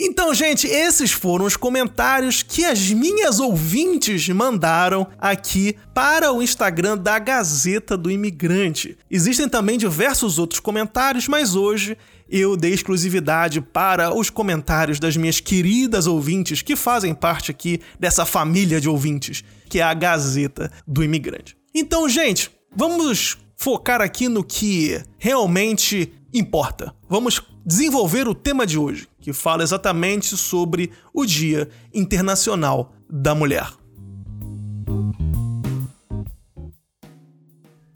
Então, 0.01 0.33
gente, 0.33 0.67
esses 0.67 1.11
foram 1.11 1.45
os 1.45 1.57
comentários 1.57 2.43
que 2.43 2.65
as 2.65 2.89
minhas 2.91 3.41
ouvintes 3.41 4.29
mandaram 4.29 5.09
aqui 5.19 5.77
para 5.93 6.33
o 6.33 6.41
Instagram 6.41 6.97
da 6.97 7.19
Gazeta 7.19 7.97
do 7.97 8.11
Imigrante. 8.11 8.97
Existem 9.11 9.49
também 9.49 9.77
diversos 9.77 10.39
outros 10.39 10.61
comentários, 10.61 11.29
mas 11.29 11.55
hoje 11.55 11.99
eu 12.29 12.57
dei 12.57 12.73
exclusividade 12.73 13.61
para 13.61 14.15
os 14.15 14.31
comentários 14.31 15.01
das 15.01 15.17
minhas 15.17 15.41
queridas 15.41 16.07
ouvintes 16.07 16.63
que 16.63 16.77
fazem 16.77 17.15
parte 17.15 17.51
aqui 17.51 17.81
dessa 17.99 18.27
família 18.27 18.81
de 18.81 18.89
ouvintes, 18.89 19.43
que 19.69 19.81
é 19.81 19.83
a 19.83 19.95
Gazeta 19.95 20.71
do 20.87 21.03
Imigrante. 21.03 21.57
Então, 21.75 22.09
gente, 22.09 22.51
vamos 22.75 23.39
focar 23.57 24.01
aqui 24.01 24.29
no 24.29 24.45
que 24.45 25.01
realmente 25.19 26.13
importa. 26.33 26.95
Vamos 27.09 27.43
desenvolver 27.65 28.29
o 28.29 28.35
tema 28.35 28.67
de 28.67 28.79
hoje, 28.79 29.09
que 29.21 29.33
fala 29.33 29.63
exatamente 29.63 30.37
sobre 30.37 30.91
o 31.13 31.25
Dia 31.27 31.69
Internacional 31.93 32.93
da 33.11 33.35
Mulher. 33.35 33.69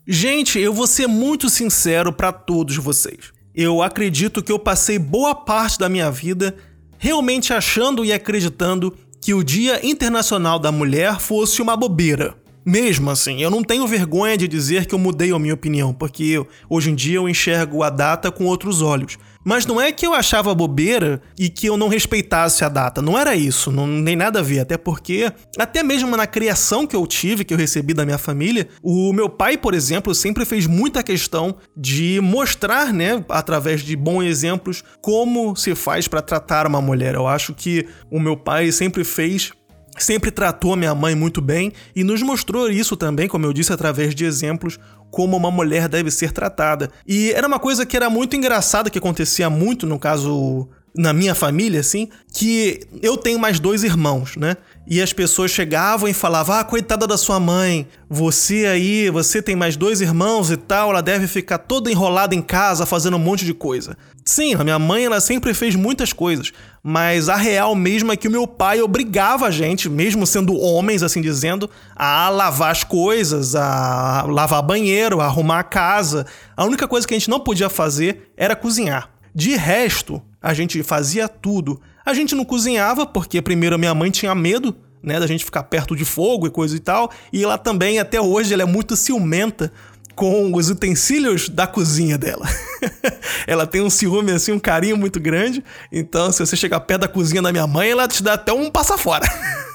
Gente, 0.05 0.59
eu 0.59 0.73
vou 0.73 0.85
ser 0.85 1.07
muito 1.07 1.49
sincero 1.49 2.11
para 2.11 2.31
todos 2.31 2.75
vocês. 2.75 3.31
Eu 3.55 3.83
acredito 3.83 4.41
que 4.41 4.51
eu 4.51 4.57
passei 4.57 4.97
boa 4.97 5.35
parte 5.35 5.77
da 5.77 5.87
minha 5.87 6.09
vida 6.09 6.55
realmente 6.97 7.53
achando 7.53 8.03
e 8.03 8.11
acreditando 8.11 8.95
que 9.21 9.31
o 9.31 9.43
Dia 9.43 9.85
Internacional 9.85 10.57
da 10.57 10.71
Mulher 10.71 11.19
fosse 11.19 11.61
uma 11.61 11.77
bobeira. 11.77 12.35
Mesmo 12.65 13.11
assim, 13.11 13.43
eu 13.43 13.51
não 13.51 13.63
tenho 13.63 13.85
vergonha 13.85 14.35
de 14.37 14.47
dizer 14.47 14.87
que 14.87 14.95
eu 14.95 14.99
mudei 14.99 15.31
a 15.31 15.37
minha 15.37 15.53
opinião, 15.53 15.93
porque 15.93 16.43
hoje 16.67 16.89
em 16.89 16.95
dia 16.95 17.17
eu 17.17 17.29
enxergo 17.29 17.83
a 17.83 17.91
data 17.91 18.31
com 18.31 18.45
outros 18.45 18.81
olhos. 18.81 19.19
Mas 19.43 19.65
não 19.65 19.79
é 19.79 19.91
que 19.91 20.05
eu 20.05 20.13
achava 20.13 20.53
bobeira 20.55 21.21
e 21.37 21.49
que 21.49 21.67
eu 21.67 21.77
não 21.77 21.87
respeitasse 21.87 22.63
a 22.63 22.69
data. 22.69 23.01
Não 23.01 23.17
era 23.17 23.35
isso, 23.35 23.71
não 23.71 24.03
tem 24.03 24.15
nada 24.15 24.39
a 24.39 24.43
ver. 24.43 24.59
Até 24.59 24.77
porque, 24.77 25.31
até 25.57 25.83
mesmo 25.83 26.15
na 26.15 26.25
criação 26.25 26.87
que 26.87 26.95
eu 26.95 27.05
tive, 27.05 27.43
que 27.43 27.53
eu 27.53 27.57
recebi 27.57 27.93
da 27.93 28.05
minha 28.05 28.17
família, 28.17 28.67
o 28.81 29.11
meu 29.11 29.29
pai, 29.29 29.57
por 29.57 29.73
exemplo, 29.73 30.15
sempre 30.15 30.45
fez 30.45 30.65
muita 30.65 31.03
questão 31.03 31.55
de 31.75 32.19
mostrar, 32.21 32.93
né, 32.93 33.23
através 33.29 33.81
de 33.81 33.95
bons 33.95 34.23
exemplos, 34.23 34.83
como 35.01 35.55
se 35.55 35.75
faz 35.75 36.07
para 36.07 36.21
tratar 36.21 36.65
uma 36.65 36.81
mulher. 36.81 37.15
Eu 37.15 37.27
acho 37.27 37.53
que 37.53 37.87
o 38.09 38.19
meu 38.19 38.37
pai 38.37 38.71
sempre 38.71 39.03
fez 39.03 39.51
sempre 39.97 40.31
tratou 40.31 40.73
a 40.73 40.75
minha 40.75 40.95
mãe 40.95 41.15
muito 41.15 41.41
bem 41.41 41.71
e 41.95 42.03
nos 42.03 42.21
mostrou 42.21 42.69
isso 42.69 42.95
também, 42.95 43.27
como 43.27 43.45
eu 43.45 43.53
disse, 43.53 43.71
através 43.71 44.15
de 44.15 44.25
exemplos 44.25 44.79
como 45.13 45.37
uma 45.37 45.51
mulher 45.51 45.87
deve 45.87 46.09
ser 46.09 46.31
tratada. 46.31 46.89
E 47.07 47.31
era 47.33 47.47
uma 47.47 47.59
coisa 47.59 47.85
que 47.85 47.95
era 47.95 48.09
muito 48.09 48.35
engraçada 48.35 48.89
que 48.89 48.97
acontecia 48.97 49.47
muito 49.47 49.85
no 49.85 49.99
caso 49.99 50.67
na 50.95 51.13
minha 51.13 51.35
família, 51.35 51.79
assim, 51.79 52.09
que 52.33 52.79
eu 52.99 53.15
tenho 53.15 53.37
mais 53.37 53.59
dois 53.59 53.83
irmãos, 53.83 54.35
né? 54.35 54.57
E 54.87 55.01
as 55.01 55.13
pessoas 55.13 55.51
chegavam 55.51 56.09
e 56.09 56.13
falavam: 56.13 56.55
Ah, 56.55 56.63
coitada 56.63 57.05
da 57.05 57.15
sua 57.15 57.39
mãe, 57.39 57.87
você 58.09 58.65
aí, 58.65 59.09
você 59.11 59.39
tem 59.39 59.55
mais 59.55 59.75
dois 59.75 60.01
irmãos 60.01 60.49
e 60.49 60.57
tal, 60.57 60.89
ela 60.89 61.01
deve 61.01 61.27
ficar 61.27 61.59
toda 61.59 61.91
enrolada 61.91 62.33
em 62.33 62.41
casa 62.41 62.83
fazendo 62.83 63.15
um 63.15 63.19
monte 63.19 63.45
de 63.45 63.53
coisa. 63.53 63.95
Sim, 64.25 64.55
a 64.55 64.63
minha 64.63 64.79
mãe 64.79 65.03
ela 65.03 65.19
sempre 65.19 65.53
fez 65.53 65.75
muitas 65.75 66.13
coisas, 66.13 66.53
mas 66.81 67.27
a 67.27 67.35
real 67.35 67.75
mesmo 67.75 68.11
é 68.11 68.15
que 68.15 68.27
o 68.27 68.31
meu 68.31 68.47
pai 68.47 68.81
obrigava 68.81 69.47
a 69.47 69.51
gente, 69.51 69.89
mesmo 69.89 70.25
sendo 70.25 70.57
homens, 70.57 71.03
assim 71.03 71.21
dizendo, 71.21 71.69
a 71.93 72.29
lavar 72.29 72.71
as 72.71 72.85
coisas, 72.85 73.53
a 73.53 74.25
lavar 74.27 74.63
banheiro, 74.63 75.19
a 75.19 75.25
arrumar 75.25 75.59
a 75.59 75.63
casa. 75.63 76.25
A 76.55 76.63
única 76.63 76.87
coisa 76.87 77.05
que 77.05 77.13
a 77.13 77.17
gente 77.17 77.29
não 77.29 77.39
podia 77.39 77.69
fazer 77.69 78.31
era 78.37 78.55
cozinhar. 78.55 79.09
De 79.35 79.55
resto, 79.55 80.21
a 80.41 80.53
gente 80.53 80.81
fazia 80.83 81.27
tudo. 81.27 81.81
A 82.05 82.13
gente 82.13 82.33
não 82.33 82.45
cozinhava 82.45 83.05
porque 83.05 83.41
primeiro 83.41 83.75
a 83.75 83.77
minha 83.77 83.93
mãe 83.93 84.09
tinha 84.09 84.33
medo, 84.33 84.75
né, 85.01 85.19
da 85.19 85.27
gente 85.27 85.43
ficar 85.43 85.63
perto 85.63 85.97
de 85.97 86.05
fogo 86.05 86.47
e 86.47 86.49
coisa 86.49 86.75
e 86.77 86.79
tal, 86.79 87.11
e 87.31 87.43
ela 87.43 87.57
também 87.57 87.99
até 87.99 88.21
hoje 88.21 88.53
ela 88.53 88.63
é 88.63 88.65
muito 88.65 88.95
ciumenta 88.95 89.71
com 90.15 90.53
os 90.55 90.69
utensílios 90.69 91.49
da 91.49 91.65
cozinha 91.65 92.17
dela. 92.17 92.47
ela 93.47 93.65
tem 93.65 93.81
um 93.81 93.89
ciúme, 93.89 94.31
assim, 94.31 94.51
um 94.51 94.59
carinho 94.59 94.97
muito 94.97 95.19
grande. 95.19 95.63
Então, 95.91 96.31
se 96.31 96.45
você 96.45 96.55
chegar 96.55 96.79
perto 96.81 97.01
da 97.01 97.07
cozinha 97.07 97.41
da 97.41 97.51
minha 97.51 97.67
mãe, 97.67 97.89
ela 97.91 98.07
te 98.07 98.21
dá 98.21 98.33
até 98.33 98.53
um 98.53 98.69
passa 98.69 98.97
fora. 98.97 99.27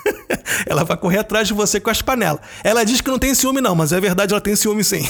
ela 0.67 0.85
vai 0.85 0.97
correr 0.97 1.19
atrás 1.19 1.49
de 1.49 1.55
você 1.55 1.81
com 1.81 1.91
as 1.91 2.03
panelas. 2.03 2.41
Ela 2.63 2.85
diz 2.85 3.01
que 3.01 3.11
não 3.11 3.19
tem 3.19 3.35
ciúme, 3.35 3.61
não, 3.61 3.75
mas 3.75 3.93
é 3.93 4.01
verdade, 4.01 4.33
ela 4.33 4.41
tem 4.41 4.55
ciúme 4.55 4.85
sim. 4.85 5.05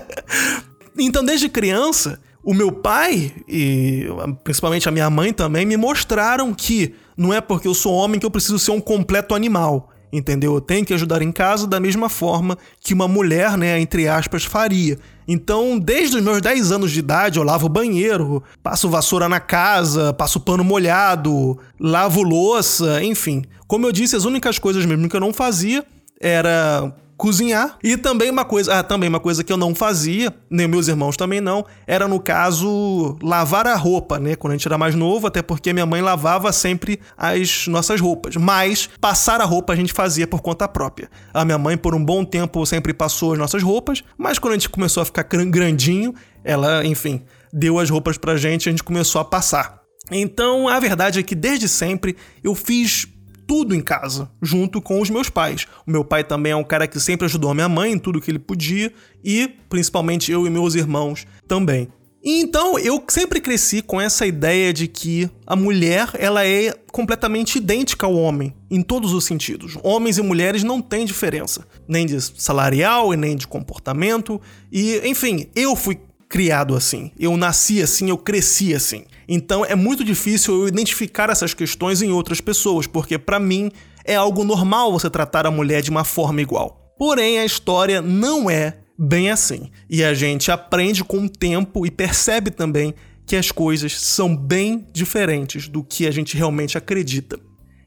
então, 0.98 1.24
desde 1.24 1.48
criança, 1.48 2.20
o 2.42 2.54
meu 2.54 2.70
pai 2.70 3.32
e 3.48 4.06
principalmente 4.44 4.88
a 4.88 4.92
minha 4.92 5.10
mãe 5.10 5.32
também 5.32 5.66
me 5.66 5.76
mostraram 5.76 6.54
que 6.54 6.94
não 7.16 7.32
é 7.32 7.40
porque 7.40 7.66
eu 7.66 7.74
sou 7.74 7.92
homem 7.92 8.20
que 8.20 8.26
eu 8.26 8.30
preciso 8.30 8.58
ser 8.58 8.70
um 8.70 8.80
completo 8.80 9.34
animal. 9.34 9.90
Entendeu? 10.12 10.54
Eu 10.54 10.60
tenho 10.60 10.84
que 10.84 10.94
ajudar 10.94 11.20
em 11.20 11.32
casa 11.32 11.66
da 11.66 11.80
mesma 11.80 12.08
forma 12.08 12.56
que 12.80 12.94
uma 12.94 13.08
mulher, 13.08 13.56
né, 13.58 13.78
entre 13.80 14.08
aspas, 14.08 14.44
faria. 14.44 14.98
Então, 15.26 15.78
desde 15.78 16.16
os 16.16 16.22
meus 16.22 16.40
10 16.40 16.72
anos 16.72 16.92
de 16.92 17.00
idade, 17.00 17.38
eu 17.38 17.44
lavo 17.44 17.66
o 17.66 17.68
banheiro, 17.68 18.42
passo 18.62 18.88
vassoura 18.88 19.28
na 19.28 19.40
casa, 19.40 20.12
passo 20.12 20.38
pano 20.38 20.62
molhado, 20.62 21.58
lavo 21.78 22.22
louça, 22.22 23.02
enfim. 23.02 23.44
Como 23.66 23.86
eu 23.86 23.92
disse, 23.92 24.14
as 24.14 24.24
únicas 24.24 24.58
coisas 24.58 24.86
mesmo 24.86 25.08
que 25.08 25.16
eu 25.16 25.20
não 25.20 25.32
fazia 25.32 25.84
era 26.20 26.94
cozinhar. 27.16 27.78
E 27.82 27.96
também 27.96 28.30
uma 28.30 28.44
coisa, 28.44 28.78
ah, 28.78 28.82
também 28.82 29.08
uma 29.08 29.20
coisa 29.20 29.42
que 29.42 29.52
eu 29.52 29.56
não 29.56 29.74
fazia, 29.74 30.32
nem 30.50 30.68
meus 30.68 30.88
irmãos 30.88 31.16
também 31.16 31.40
não, 31.40 31.64
era 31.86 32.06
no 32.06 32.20
caso 32.20 33.16
lavar 33.22 33.66
a 33.66 33.74
roupa, 33.74 34.18
né? 34.18 34.36
Quando 34.36 34.52
a 34.52 34.56
gente 34.56 34.68
era 34.68 34.76
mais 34.76 34.94
novo, 34.94 35.26
até 35.26 35.42
porque 35.42 35.72
minha 35.72 35.86
mãe 35.86 36.02
lavava 36.02 36.52
sempre 36.52 37.00
as 37.16 37.66
nossas 37.66 38.00
roupas. 38.00 38.36
Mas 38.36 38.88
passar 39.00 39.40
a 39.40 39.44
roupa 39.44 39.72
a 39.72 39.76
gente 39.76 39.92
fazia 39.92 40.26
por 40.26 40.40
conta 40.42 40.68
própria. 40.68 41.10
A 41.32 41.44
minha 41.44 41.58
mãe 41.58 41.76
por 41.76 41.94
um 41.94 42.04
bom 42.04 42.24
tempo 42.24 42.64
sempre 42.66 42.92
passou 42.92 43.32
as 43.32 43.38
nossas 43.38 43.62
roupas, 43.62 44.02
mas 44.18 44.38
quando 44.38 44.52
a 44.52 44.56
gente 44.56 44.68
começou 44.68 45.02
a 45.02 45.06
ficar 45.06 45.22
grandinho, 45.24 46.14
ela, 46.44 46.84
enfim, 46.84 47.22
deu 47.52 47.78
as 47.78 47.90
roupas 47.90 48.18
pra 48.18 48.36
gente 48.36 48.66
e 48.66 48.68
a 48.68 48.72
gente 48.72 48.84
começou 48.84 49.20
a 49.20 49.24
passar. 49.24 49.82
Então, 50.10 50.68
a 50.68 50.78
verdade 50.78 51.18
é 51.18 51.22
que 51.22 51.34
desde 51.34 51.68
sempre 51.68 52.16
eu 52.42 52.54
fiz 52.54 53.08
tudo 53.46 53.74
em 53.74 53.80
casa, 53.80 54.30
junto 54.42 54.80
com 54.82 55.00
os 55.00 55.08
meus 55.08 55.30
pais. 55.30 55.66
O 55.86 55.90
meu 55.90 56.04
pai 56.04 56.24
também 56.24 56.52
é 56.52 56.56
um 56.56 56.64
cara 56.64 56.86
que 56.86 56.98
sempre 56.98 57.26
ajudou 57.26 57.50
a 57.50 57.54
minha 57.54 57.68
mãe 57.68 57.92
em 57.92 57.98
tudo 57.98 58.20
que 58.20 58.30
ele 58.30 58.38
podia 58.38 58.92
e 59.24 59.48
principalmente 59.68 60.32
eu 60.32 60.46
e 60.46 60.50
meus 60.50 60.74
irmãos 60.74 61.26
também. 61.46 61.88
E 62.26 62.40
então 62.40 62.76
eu 62.76 63.00
sempre 63.08 63.40
cresci 63.40 63.80
com 63.80 64.00
essa 64.00 64.26
ideia 64.26 64.72
de 64.72 64.88
que 64.88 65.30
a 65.46 65.54
mulher 65.54 66.10
ela 66.18 66.44
é 66.44 66.74
completamente 66.90 67.58
idêntica 67.58 68.04
ao 68.04 68.16
homem 68.16 68.52
em 68.68 68.82
todos 68.82 69.12
os 69.12 69.24
sentidos. 69.24 69.78
Homens 69.80 70.18
e 70.18 70.22
mulheres 70.22 70.64
não 70.64 70.82
têm 70.82 71.06
diferença, 71.06 71.64
nem 71.86 72.04
de 72.04 72.20
salarial 72.20 73.14
e 73.14 73.16
nem 73.16 73.36
de 73.36 73.46
comportamento. 73.46 74.40
E 74.72 75.00
enfim, 75.08 75.46
eu 75.54 75.76
fui 75.76 76.00
criado 76.28 76.74
assim. 76.74 77.10
Eu 77.18 77.36
nasci 77.36 77.82
assim, 77.82 78.10
eu 78.10 78.18
cresci 78.18 78.74
assim. 78.74 79.04
Então 79.28 79.64
é 79.64 79.74
muito 79.74 80.04
difícil 80.04 80.62
eu 80.62 80.68
identificar 80.68 81.30
essas 81.30 81.54
questões 81.54 82.02
em 82.02 82.10
outras 82.10 82.40
pessoas, 82.40 82.86
porque 82.86 83.18
para 83.18 83.38
mim 83.38 83.70
é 84.04 84.14
algo 84.14 84.44
normal 84.44 84.92
você 84.92 85.10
tratar 85.10 85.46
a 85.46 85.50
mulher 85.50 85.82
de 85.82 85.90
uma 85.90 86.04
forma 86.04 86.40
igual. 86.40 86.94
Porém, 86.98 87.38
a 87.38 87.44
história 87.44 88.00
não 88.00 88.48
é 88.48 88.78
bem 88.98 89.30
assim. 89.30 89.70
E 89.90 90.02
a 90.02 90.14
gente 90.14 90.50
aprende 90.50 91.04
com 91.04 91.24
o 91.24 91.28
tempo 91.28 91.84
e 91.84 91.90
percebe 91.90 92.50
também 92.50 92.94
que 93.26 93.36
as 93.36 93.50
coisas 93.50 94.00
são 94.00 94.34
bem 94.34 94.86
diferentes 94.92 95.68
do 95.68 95.82
que 95.82 96.06
a 96.06 96.10
gente 96.10 96.36
realmente 96.36 96.78
acredita. 96.78 97.38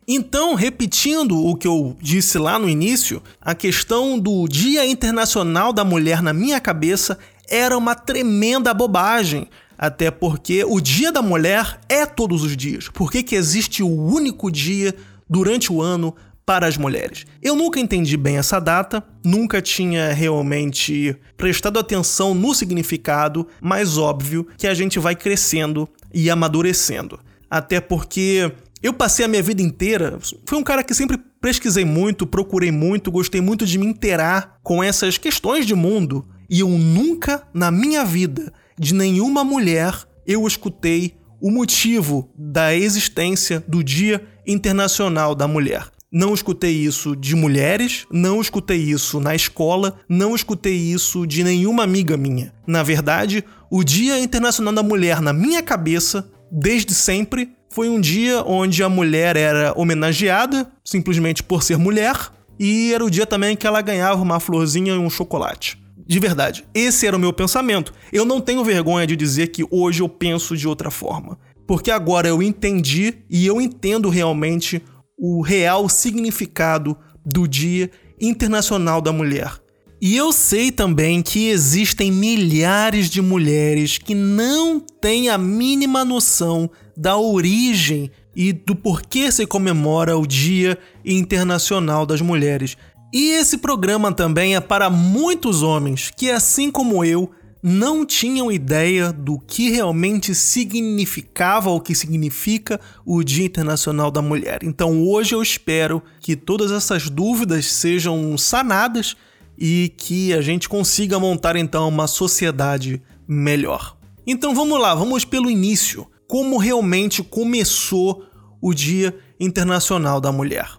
Então, 0.07 0.55
repetindo 0.55 1.37
o 1.37 1.55
que 1.55 1.67
eu 1.67 1.95
disse 2.01 2.37
lá 2.37 2.57
no 2.59 2.67
início, 2.67 3.21
a 3.39 3.53
questão 3.55 4.19
do 4.19 4.47
Dia 4.47 4.85
Internacional 4.85 5.71
da 5.71 5.85
Mulher 5.85 6.21
na 6.21 6.33
minha 6.33 6.59
cabeça 6.59 7.17
era 7.49 7.77
uma 7.77 7.95
tremenda 7.95 8.73
bobagem. 8.73 9.47
Até 9.77 10.11
porque 10.11 10.63
o 10.65 10.81
Dia 10.81 11.11
da 11.11 11.21
Mulher 11.21 11.79
é 11.87 12.05
todos 12.05 12.43
os 12.43 12.55
dias. 12.55 12.89
Por 12.89 13.09
que, 13.09 13.23
que 13.23 13.35
existe 13.35 13.81
o 13.81 13.89
único 13.89 14.51
dia 14.51 14.93
durante 15.29 15.71
o 15.71 15.81
ano 15.81 16.13
para 16.45 16.67
as 16.67 16.75
mulheres? 16.75 17.25
Eu 17.41 17.55
nunca 17.55 17.79
entendi 17.79 18.17
bem 18.17 18.37
essa 18.37 18.59
data, 18.59 19.01
nunca 19.23 19.61
tinha 19.61 20.11
realmente 20.11 21.15
prestado 21.37 21.79
atenção 21.79 22.33
no 22.33 22.53
significado, 22.53 23.47
mas 23.61 23.97
óbvio 23.97 24.45
que 24.57 24.67
a 24.67 24.73
gente 24.73 24.99
vai 24.99 25.15
crescendo 25.15 25.87
e 26.13 26.29
amadurecendo. 26.29 27.17
Até 27.49 27.79
porque 27.79 28.51
eu 28.83 28.93
passei 28.93 29.23
a 29.23 29.27
minha 29.29 29.41
vida 29.43 29.61
inteira, 29.61 30.19
fui 30.45 30.57
um 30.57 30.63
cara 30.63 30.83
que 30.83 30.93
sempre 30.93 31.17
pesquisei 31.41 31.85
muito, 31.85 32.27
procurei 32.27 32.71
muito, 32.71 33.11
gostei 33.11 33.39
muito 33.39 33.65
de 33.65 33.77
me 33.77 33.85
inteirar 33.85 34.57
com 34.61 34.83
essas 34.83 35.17
questões 35.17 35.65
de 35.65 35.73
mundo, 35.73 36.25
e 36.49 36.61
eu 36.61 36.69
nunca 36.69 37.43
na 37.53 37.69
minha 37.71 38.03
vida 38.03 38.51
de 38.77 38.93
nenhuma 38.93 39.43
mulher 39.43 39.93
eu 40.25 40.45
escutei 40.47 41.15
o 41.41 41.51
motivo 41.51 42.29
da 42.37 42.75
existência 42.75 43.63
do 43.67 43.83
Dia 43.83 44.25
Internacional 44.45 45.33
da 45.33 45.47
Mulher. 45.47 45.87
Não 46.11 46.33
escutei 46.33 46.71
isso 46.71 47.15
de 47.15 47.35
mulheres, 47.35 48.07
não 48.11 48.41
escutei 48.41 48.77
isso 48.77 49.19
na 49.19 49.35
escola, 49.35 49.99
não 50.09 50.35
escutei 50.35 50.75
isso 50.75 51.27
de 51.27 51.43
nenhuma 51.43 51.83
amiga 51.83 52.17
minha. 52.17 52.51
Na 52.65 52.81
verdade, 52.81 53.43
o 53.69 53.83
Dia 53.83 54.19
Internacional 54.19 54.73
da 54.73 54.81
Mulher, 54.81 55.21
na 55.21 55.31
minha 55.31 55.61
cabeça, 55.61 56.29
desde 56.51 56.95
sempre, 56.95 57.53
Foi 57.71 57.87
um 57.87 58.01
dia 58.01 58.43
onde 58.45 58.81
a 58.81 58.89
mulher 58.89 59.37
era 59.37 59.73
homenageada 59.75 60.71
simplesmente 60.83 61.43
por 61.43 61.61
ser 61.61 61.77
mulher, 61.77 62.15
e 62.59 62.91
era 62.93 63.05
o 63.05 63.11
dia 63.11 63.27
também 63.27 63.55
que 63.55 63.67
ela 63.67 63.81
ganhava 63.81 64.21
uma 64.21 64.39
florzinha 64.39 64.93
e 64.93 64.97
um 64.97 65.09
chocolate. 65.09 65.77
De 66.09 66.17
verdade, 66.17 66.65
esse 66.73 67.05
era 67.05 67.15
o 67.15 67.19
meu 67.19 67.31
pensamento. 67.31 67.93
Eu 68.11 68.25
não 68.25 68.41
tenho 68.41 68.63
vergonha 68.63 69.05
de 69.05 69.15
dizer 69.15 69.49
que 69.49 69.63
hoje 69.69 70.01
eu 70.01 70.09
penso 70.09 70.57
de 70.57 70.67
outra 70.67 70.89
forma. 70.89 71.37
Porque 71.67 71.91
agora 71.91 72.27
eu 72.27 72.41
entendi 72.41 73.13
e 73.29 73.45
eu 73.45 73.61
entendo 73.61 74.09
realmente 74.09 74.81
o 75.15 75.43
real 75.43 75.87
significado 75.87 76.97
do 77.23 77.47
Dia 77.47 77.91
Internacional 78.19 79.01
da 79.01 79.13
Mulher. 79.13 79.61
E 80.01 80.17
eu 80.17 80.31
sei 80.31 80.71
também 80.71 81.21
que 81.21 81.49
existem 81.49 82.11
milhares 82.11 83.07
de 83.07 83.21
mulheres 83.21 83.99
que 83.99 84.15
não 84.15 84.79
têm 84.79 85.29
a 85.29 85.37
mínima 85.37 86.03
noção 86.03 86.71
da 86.97 87.17
origem 87.17 88.09
e 88.35 88.51
do 88.51 88.75
porquê 88.75 89.31
se 89.31 89.45
comemora 89.45 90.17
o 90.17 90.25
Dia 90.25 90.75
Internacional 91.05 92.05
das 92.05 92.21
Mulheres. 92.21 92.77
E 93.11 93.31
esse 93.31 93.57
programa 93.57 94.13
também 94.13 94.55
é 94.55 94.59
para 94.59 94.89
muitos 94.89 95.63
homens 95.63 96.11
que, 96.15 96.29
assim 96.29 96.69
como 96.69 97.03
eu, 97.03 97.31
não 97.61 98.05
tinham 98.05 98.51
ideia 98.51 99.11
do 99.11 99.37
que 99.39 99.69
realmente 99.69 100.33
significava 100.33 101.69
ou 101.69 101.81
que 101.81 101.93
significa 101.93 102.79
o 103.05 103.23
Dia 103.23 103.45
Internacional 103.45 104.09
da 104.09 104.21
Mulher. 104.21 104.59
Então 104.63 105.03
hoje 105.03 105.35
eu 105.35 105.41
espero 105.41 106.01
que 106.21 106.35
todas 106.35 106.71
essas 106.71 107.09
dúvidas 107.09 107.65
sejam 107.65 108.37
sanadas 108.37 109.15
e 109.57 109.93
que 109.97 110.31
a 110.33 110.41
gente 110.41 110.69
consiga 110.69 111.19
montar 111.19 111.55
então 111.57 111.89
uma 111.89 112.07
sociedade 112.07 113.01
melhor. 113.27 113.97
Então 114.25 114.55
vamos 114.55 114.79
lá, 114.79 114.95
vamos 114.95 115.25
pelo 115.25 115.49
início. 115.49 116.07
Como 116.27 116.57
realmente 116.57 117.23
começou 117.23 118.23
o 118.61 118.73
Dia 118.73 119.17
Internacional 119.39 120.21
da 120.21 120.31
Mulher? 120.31 120.78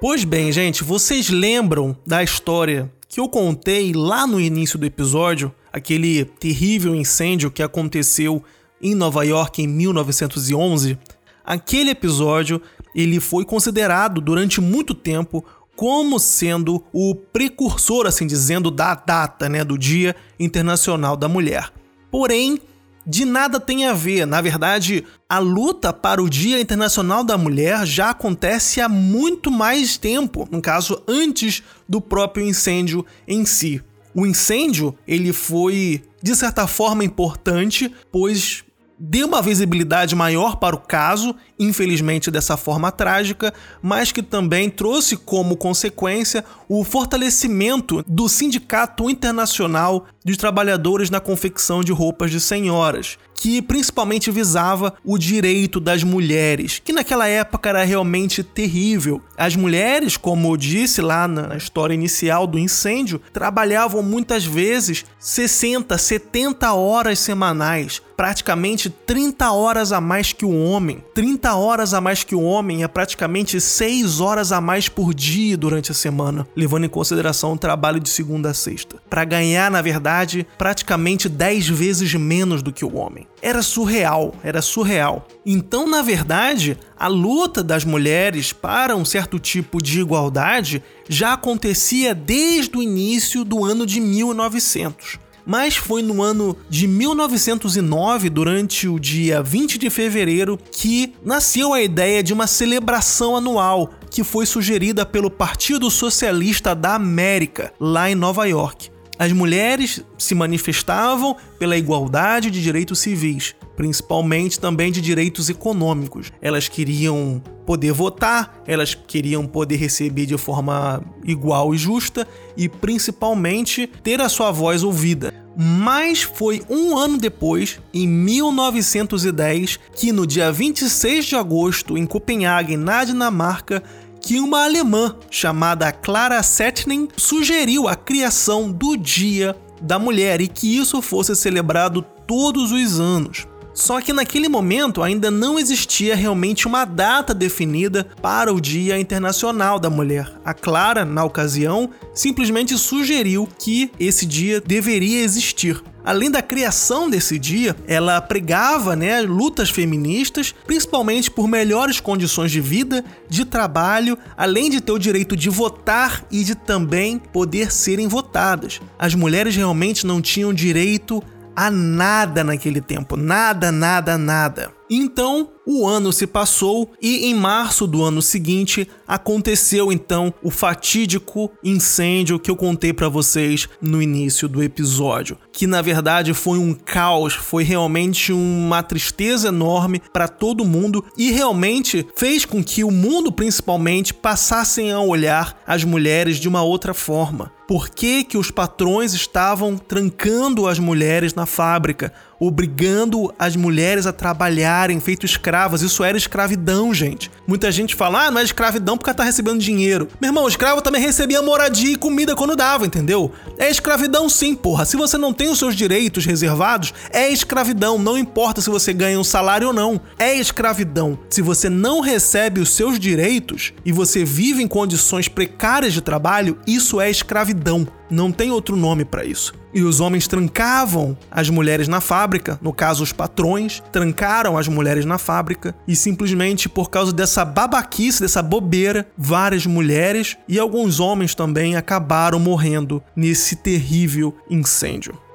Pois 0.00 0.22
bem, 0.22 0.52
gente, 0.52 0.84
vocês 0.84 1.28
lembram 1.28 1.96
da 2.06 2.22
história 2.22 2.88
que 3.08 3.18
eu 3.18 3.28
contei 3.28 3.92
lá 3.92 4.28
no 4.28 4.40
início 4.40 4.78
do 4.78 4.86
episódio, 4.86 5.52
aquele 5.72 6.24
terrível 6.24 6.94
incêndio 6.94 7.50
que 7.50 7.64
aconteceu 7.64 8.40
em 8.80 8.94
Nova 8.94 9.24
York 9.24 9.60
em 9.60 9.66
1911? 9.66 10.96
Aquele 11.44 11.90
episódio, 11.90 12.62
ele 12.94 13.18
foi 13.18 13.44
considerado 13.44 14.20
durante 14.20 14.60
muito 14.60 14.94
tempo 14.94 15.44
como 15.74 16.20
sendo 16.20 16.84
o 16.92 17.16
precursor, 17.16 18.06
assim 18.06 18.28
dizendo, 18.28 18.70
da 18.70 18.94
data, 18.94 19.48
né, 19.48 19.64
do 19.64 19.76
Dia 19.76 20.14
Internacional 20.38 21.16
da 21.16 21.28
Mulher. 21.28 21.72
Porém, 22.08 22.60
de 23.08 23.24
nada 23.24 23.58
tem 23.58 23.86
a 23.86 23.94
ver. 23.94 24.26
Na 24.26 24.42
verdade, 24.42 25.02
a 25.26 25.38
luta 25.38 25.94
para 25.94 26.22
o 26.22 26.28
Dia 26.28 26.60
Internacional 26.60 27.24
da 27.24 27.38
Mulher 27.38 27.86
já 27.86 28.10
acontece 28.10 28.82
há 28.82 28.88
muito 28.88 29.50
mais 29.50 29.96
tempo, 29.96 30.46
no 30.50 30.60
caso, 30.60 31.02
antes 31.08 31.62
do 31.88 32.02
próprio 32.02 32.46
incêndio 32.46 33.06
em 33.26 33.46
si. 33.46 33.82
O 34.14 34.26
incêndio, 34.26 34.94
ele 35.06 35.32
foi 35.32 36.02
de 36.22 36.34
certa 36.36 36.66
forma 36.66 37.02
importante, 37.02 37.90
pois 38.12 38.64
deu 38.98 39.26
uma 39.26 39.40
visibilidade 39.40 40.14
maior 40.14 40.56
para 40.56 40.74
o 40.74 40.80
caso, 40.80 41.34
infelizmente 41.58 42.30
dessa 42.30 42.56
forma 42.56 42.90
trágica, 42.90 43.52
mas 43.80 44.10
que 44.10 44.22
também 44.22 44.68
trouxe 44.68 45.16
como 45.16 45.56
consequência 45.56 46.44
o 46.68 46.84
fortalecimento 46.84 48.04
do 48.06 48.28
Sindicato 48.28 49.08
Internacional 49.08 50.06
de 50.24 50.36
Trabalhadores 50.36 51.10
na 51.10 51.20
Confecção 51.20 51.84
de 51.84 51.92
Roupas 51.92 52.30
de 52.30 52.40
Senhoras, 52.40 53.18
que 53.38 53.62
principalmente 53.62 54.32
visava 54.32 54.94
o 55.04 55.16
direito 55.16 55.78
das 55.78 56.02
mulheres, 56.02 56.82
que 56.84 56.92
naquela 56.92 57.28
época 57.28 57.68
era 57.68 57.84
realmente 57.84 58.42
terrível. 58.42 59.22
As 59.36 59.54
mulheres, 59.54 60.16
como 60.16 60.52
eu 60.52 60.56
disse 60.56 61.00
lá 61.00 61.28
na 61.28 61.56
história 61.56 61.94
inicial 61.94 62.48
do 62.48 62.58
incêndio, 62.58 63.20
trabalhavam 63.32 64.02
muitas 64.02 64.44
vezes 64.44 65.04
60, 65.20 65.96
70 65.96 66.72
horas 66.72 67.20
semanais, 67.20 68.02
praticamente 68.16 68.90
30 68.90 69.52
horas 69.52 69.92
a 69.92 70.00
mais 70.00 70.32
que 70.32 70.44
o 70.44 70.64
homem. 70.64 71.04
30 71.14 71.54
horas 71.54 71.94
a 71.94 72.00
mais 72.00 72.24
que 72.24 72.34
o 72.34 72.42
homem 72.42 72.82
é 72.82 72.88
praticamente 72.88 73.60
6 73.60 74.20
horas 74.20 74.50
a 74.50 74.60
mais 74.60 74.88
por 74.88 75.14
dia 75.14 75.56
durante 75.56 75.92
a 75.92 75.94
semana, 75.94 76.44
levando 76.56 76.86
em 76.86 76.88
consideração 76.88 77.52
o 77.52 77.58
trabalho 77.58 78.00
de 78.00 78.08
segunda 78.08 78.50
a 78.50 78.54
sexta. 78.54 78.96
Para 79.08 79.24
ganhar, 79.24 79.70
na 79.70 79.80
verdade, 79.80 80.44
praticamente 80.58 81.28
10 81.28 81.68
vezes 81.68 82.12
menos 82.14 82.62
do 82.62 82.72
que 82.72 82.84
o 82.84 82.96
homem 82.96 83.27
era 83.40 83.62
surreal, 83.62 84.34
era 84.42 84.60
surreal. 84.60 85.26
Então, 85.46 85.88
na 85.88 86.02
verdade, 86.02 86.76
a 86.98 87.06
luta 87.06 87.62
das 87.62 87.84
mulheres 87.84 88.52
para 88.52 88.96
um 88.96 89.04
certo 89.04 89.38
tipo 89.38 89.82
de 89.82 90.00
igualdade 90.00 90.82
já 91.08 91.32
acontecia 91.32 92.14
desde 92.14 92.76
o 92.76 92.82
início 92.82 93.44
do 93.44 93.64
ano 93.64 93.86
de 93.86 94.00
1900. 94.00 95.18
Mas 95.46 95.76
foi 95.76 96.02
no 96.02 96.22
ano 96.22 96.54
de 96.68 96.86
1909, 96.86 98.28
durante 98.28 98.86
o 98.86 98.98
dia 98.98 99.42
20 99.42 99.78
de 99.78 99.88
fevereiro, 99.88 100.58
que 100.70 101.14
nasceu 101.24 101.72
a 101.72 101.80
ideia 101.80 102.22
de 102.22 102.34
uma 102.34 102.46
celebração 102.46 103.34
anual 103.34 103.90
que 104.10 104.22
foi 104.22 104.44
sugerida 104.44 105.06
pelo 105.06 105.30
Partido 105.30 105.90
Socialista 105.90 106.74
da 106.74 106.94
América, 106.96 107.72
lá 107.80 108.10
em 108.10 108.14
Nova 108.14 108.46
York. 108.46 108.90
As 109.18 109.32
mulheres 109.32 110.00
se 110.16 110.32
manifestavam 110.32 111.36
pela 111.58 111.76
igualdade 111.76 112.52
de 112.52 112.62
direitos 112.62 113.00
civis, 113.00 113.54
principalmente 113.76 114.60
também 114.60 114.92
de 114.92 115.00
direitos 115.00 115.50
econômicos. 115.50 116.32
Elas 116.40 116.68
queriam 116.68 117.42
poder 117.66 117.92
votar, 117.92 118.62
elas 118.64 118.94
queriam 118.94 119.44
poder 119.44 119.76
receber 119.76 120.24
de 120.24 120.38
forma 120.38 121.02
igual 121.24 121.74
e 121.74 121.78
justa 121.78 122.28
e 122.56 122.68
principalmente 122.68 123.88
ter 124.02 124.20
a 124.20 124.28
sua 124.28 124.52
voz 124.52 124.84
ouvida. 124.84 125.34
Mas 125.60 126.22
foi 126.22 126.62
um 126.70 126.96
ano 126.96 127.18
depois, 127.18 127.80
em 127.92 128.06
1910, 128.06 129.80
que 129.96 130.12
no 130.12 130.24
dia 130.24 130.52
26 130.52 131.24
de 131.26 131.34
agosto, 131.34 131.98
em 131.98 132.06
Copenhague, 132.06 132.76
na 132.76 133.04
Dinamarca, 133.04 133.82
que 134.20 134.40
uma 134.40 134.64
alemã 134.64 135.16
chamada 135.30 135.90
Clara 135.92 136.42
Settning 136.42 137.08
sugeriu 137.16 137.88
a 137.88 137.96
criação 137.96 138.70
do 138.70 138.96
Dia 138.96 139.56
da 139.80 139.98
Mulher 139.98 140.40
e 140.40 140.48
que 140.48 140.76
isso 140.76 141.00
fosse 141.00 141.34
celebrado 141.36 142.02
todos 142.26 142.72
os 142.72 142.98
anos. 142.98 143.46
Só 143.78 144.00
que 144.00 144.12
naquele 144.12 144.48
momento 144.48 145.04
ainda 145.04 145.30
não 145.30 145.56
existia 145.56 146.16
realmente 146.16 146.66
uma 146.66 146.84
data 146.84 147.32
definida 147.32 148.08
para 148.20 148.52
o 148.52 148.60
Dia 148.60 148.98
Internacional 148.98 149.78
da 149.78 149.88
Mulher. 149.88 150.28
A 150.44 150.52
Clara, 150.52 151.04
na 151.04 151.22
ocasião, 151.22 151.88
simplesmente 152.12 152.76
sugeriu 152.76 153.48
que 153.56 153.92
esse 154.00 154.26
dia 154.26 154.60
deveria 154.60 155.22
existir. 155.22 155.80
Além 156.04 156.28
da 156.28 156.42
criação 156.42 157.08
desse 157.08 157.38
dia, 157.38 157.76
ela 157.86 158.20
pregava 158.20 158.96
né, 158.96 159.20
lutas 159.20 159.70
feministas, 159.70 160.52
principalmente 160.66 161.30
por 161.30 161.46
melhores 161.46 162.00
condições 162.00 162.50
de 162.50 162.60
vida, 162.60 163.04
de 163.28 163.44
trabalho, 163.44 164.18
além 164.36 164.70
de 164.70 164.80
ter 164.80 164.90
o 164.90 164.98
direito 164.98 165.36
de 165.36 165.48
votar 165.48 166.24
e 166.32 166.42
de 166.42 166.56
também 166.56 167.16
poder 167.16 167.70
serem 167.70 168.08
votadas. 168.08 168.80
As 168.98 169.14
mulheres 169.14 169.54
realmente 169.54 170.04
não 170.04 170.20
tinham 170.20 170.52
direito 170.52 171.22
a 171.58 171.72
nada 171.72 172.44
naquele 172.44 172.80
tempo. 172.80 173.16
Nada, 173.16 173.72
nada, 173.72 174.16
nada. 174.16 174.70
Então, 174.88 175.50
o 175.66 175.86
ano 175.88 176.12
se 176.12 176.24
passou 176.24 176.92
e 177.02 177.26
em 177.26 177.34
março 177.34 177.84
do 177.84 178.02
ano 178.02 178.22
seguinte 178.22 178.88
aconteceu 179.06 179.92
então 179.92 180.32
o 180.40 180.50
fatídico 180.50 181.50
incêndio 181.62 182.38
que 182.38 182.48
eu 182.48 182.56
contei 182.56 182.92
para 182.92 183.08
vocês 183.08 183.68
no 183.82 184.00
início 184.00 184.48
do 184.48 184.62
episódio, 184.62 185.36
que 185.52 185.66
na 185.66 185.82
verdade 185.82 186.32
foi 186.32 186.58
um 186.58 186.72
caos, 186.72 187.34
foi 187.34 187.64
realmente 187.64 188.32
uma 188.32 188.82
tristeza 188.82 189.48
enorme 189.48 190.00
para 190.12 190.28
todo 190.28 190.64
mundo 190.64 191.04
e 191.18 191.32
realmente 191.32 192.06
fez 192.16 192.44
com 192.44 192.62
que 192.62 192.84
o 192.84 192.90
mundo 192.90 193.32
principalmente 193.32 194.14
passassem 194.14 194.92
a 194.92 195.00
olhar 195.00 195.60
as 195.66 195.82
mulheres 195.82 196.38
de 196.38 196.48
uma 196.48 196.62
outra 196.62 196.94
forma. 196.94 197.57
Por 197.68 197.90
que, 197.90 198.24
que 198.24 198.38
os 198.38 198.50
patrões 198.50 199.12
estavam 199.12 199.76
trancando 199.76 200.66
as 200.66 200.78
mulheres 200.78 201.34
na 201.34 201.44
fábrica? 201.44 202.14
Obrigando 202.40 203.32
as 203.38 203.56
mulheres 203.56 204.06
a 204.06 204.12
trabalharem 204.12 205.00
feito 205.00 205.26
escravas. 205.26 205.82
Isso 205.82 206.04
era 206.04 206.16
escravidão, 206.16 206.94
gente. 206.94 207.30
Muita 207.46 207.70
gente 207.72 207.94
fala, 207.94 208.26
ah, 208.26 208.30
não 208.30 208.40
é 208.40 208.44
escravidão 208.44 208.96
porque 208.96 209.12
tá 209.12 209.24
recebendo 209.24 209.58
dinheiro. 209.58 210.08
Meu 210.20 210.28
irmão, 210.28 210.44
o 210.44 210.48
escravo 210.48 210.82
também 210.82 211.00
recebia 211.00 211.42
moradia 211.42 211.92
e 211.92 211.96
comida 211.96 212.36
quando 212.36 212.54
dava, 212.54 212.86
entendeu? 212.86 213.32
É 213.58 213.70
escravidão 213.70 214.28
sim, 214.28 214.54
porra. 214.54 214.84
Se 214.84 214.96
você 214.96 215.18
não 215.18 215.32
tem 215.32 215.48
os 215.48 215.58
seus 215.58 215.74
direitos 215.74 216.24
reservados, 216.24 216.92
é 217.12 217.28
escravidão. 217.28 217.98
Não 217.98 218.16
importa 218.16 218.60
se 218.60 218.70
você 218.70 218.92
ganha 218.92 219.18
um 219.18 219.24
salário 219.24 219.68
ou 219.68 219.72
não. 219.72 220.00
É 220.18 220.34
escravidão. 220.34 221.18
Se 221.30 221.42
você 221.42 221.68
não 221.68 222.00
recebe 222.00 222.60
os 222.60 222.70
seus 222.70 222.98
direitos 222.98 223.72
e 223.84 223.92
você 223.92 224.24
vive 224.24 224.62
em 224.62 224.68
condições 224.68 225.28
precárias 225.28 225.92
de 225.92 226.00
trabalho, 226.00 226.58
isso 226.66 227.00
é 227.00 227.10
escravidão. 227.10 227.86
Não 228.10 228.32
tem 228.32 228.50
outro 228.50 228.76
nome 228.76 229.04
para 229.04 229.24
isso. 229.24 229.52
E 229.72 229.82
os 229.82 230.00
homens 230.00 230.26
trancavam 230.26 231.16
as 231.30 231.50
mulheres 231.50 231.88
na 231.88 232.00
fábrica, 232.00 232.58
no 232.62 232.72
caso 232.72 233.02
os 233.02 233.12
patrões, 233.12 233.82
trancaram 233.92 234.56
as 234.56 234.66
mulheres 234.66 235.04
na 235.04 235.18
fábrica 235.18 235.74
e 235.86 235.94
simplesmente 235.94 236.68
por 236.68 236.88
causa 236.88 237.12
dessa 237.12 237.44
babaquice, 237.44 238.22
dessa 238.22 238.42
bobeira, 238.42 239.06
várias 239.16 239.66
mulheres 239.66 240.36
e 240.48 240.58
alguns 240.58 241.00
homens 241.00 241.34
também 241.34 241.76
acabaram 241.76 242.38
morrendo 242.38 243.02
nesse 243.14 243.56
terrível 243.56 244.34
incêndio. 244.50 245.27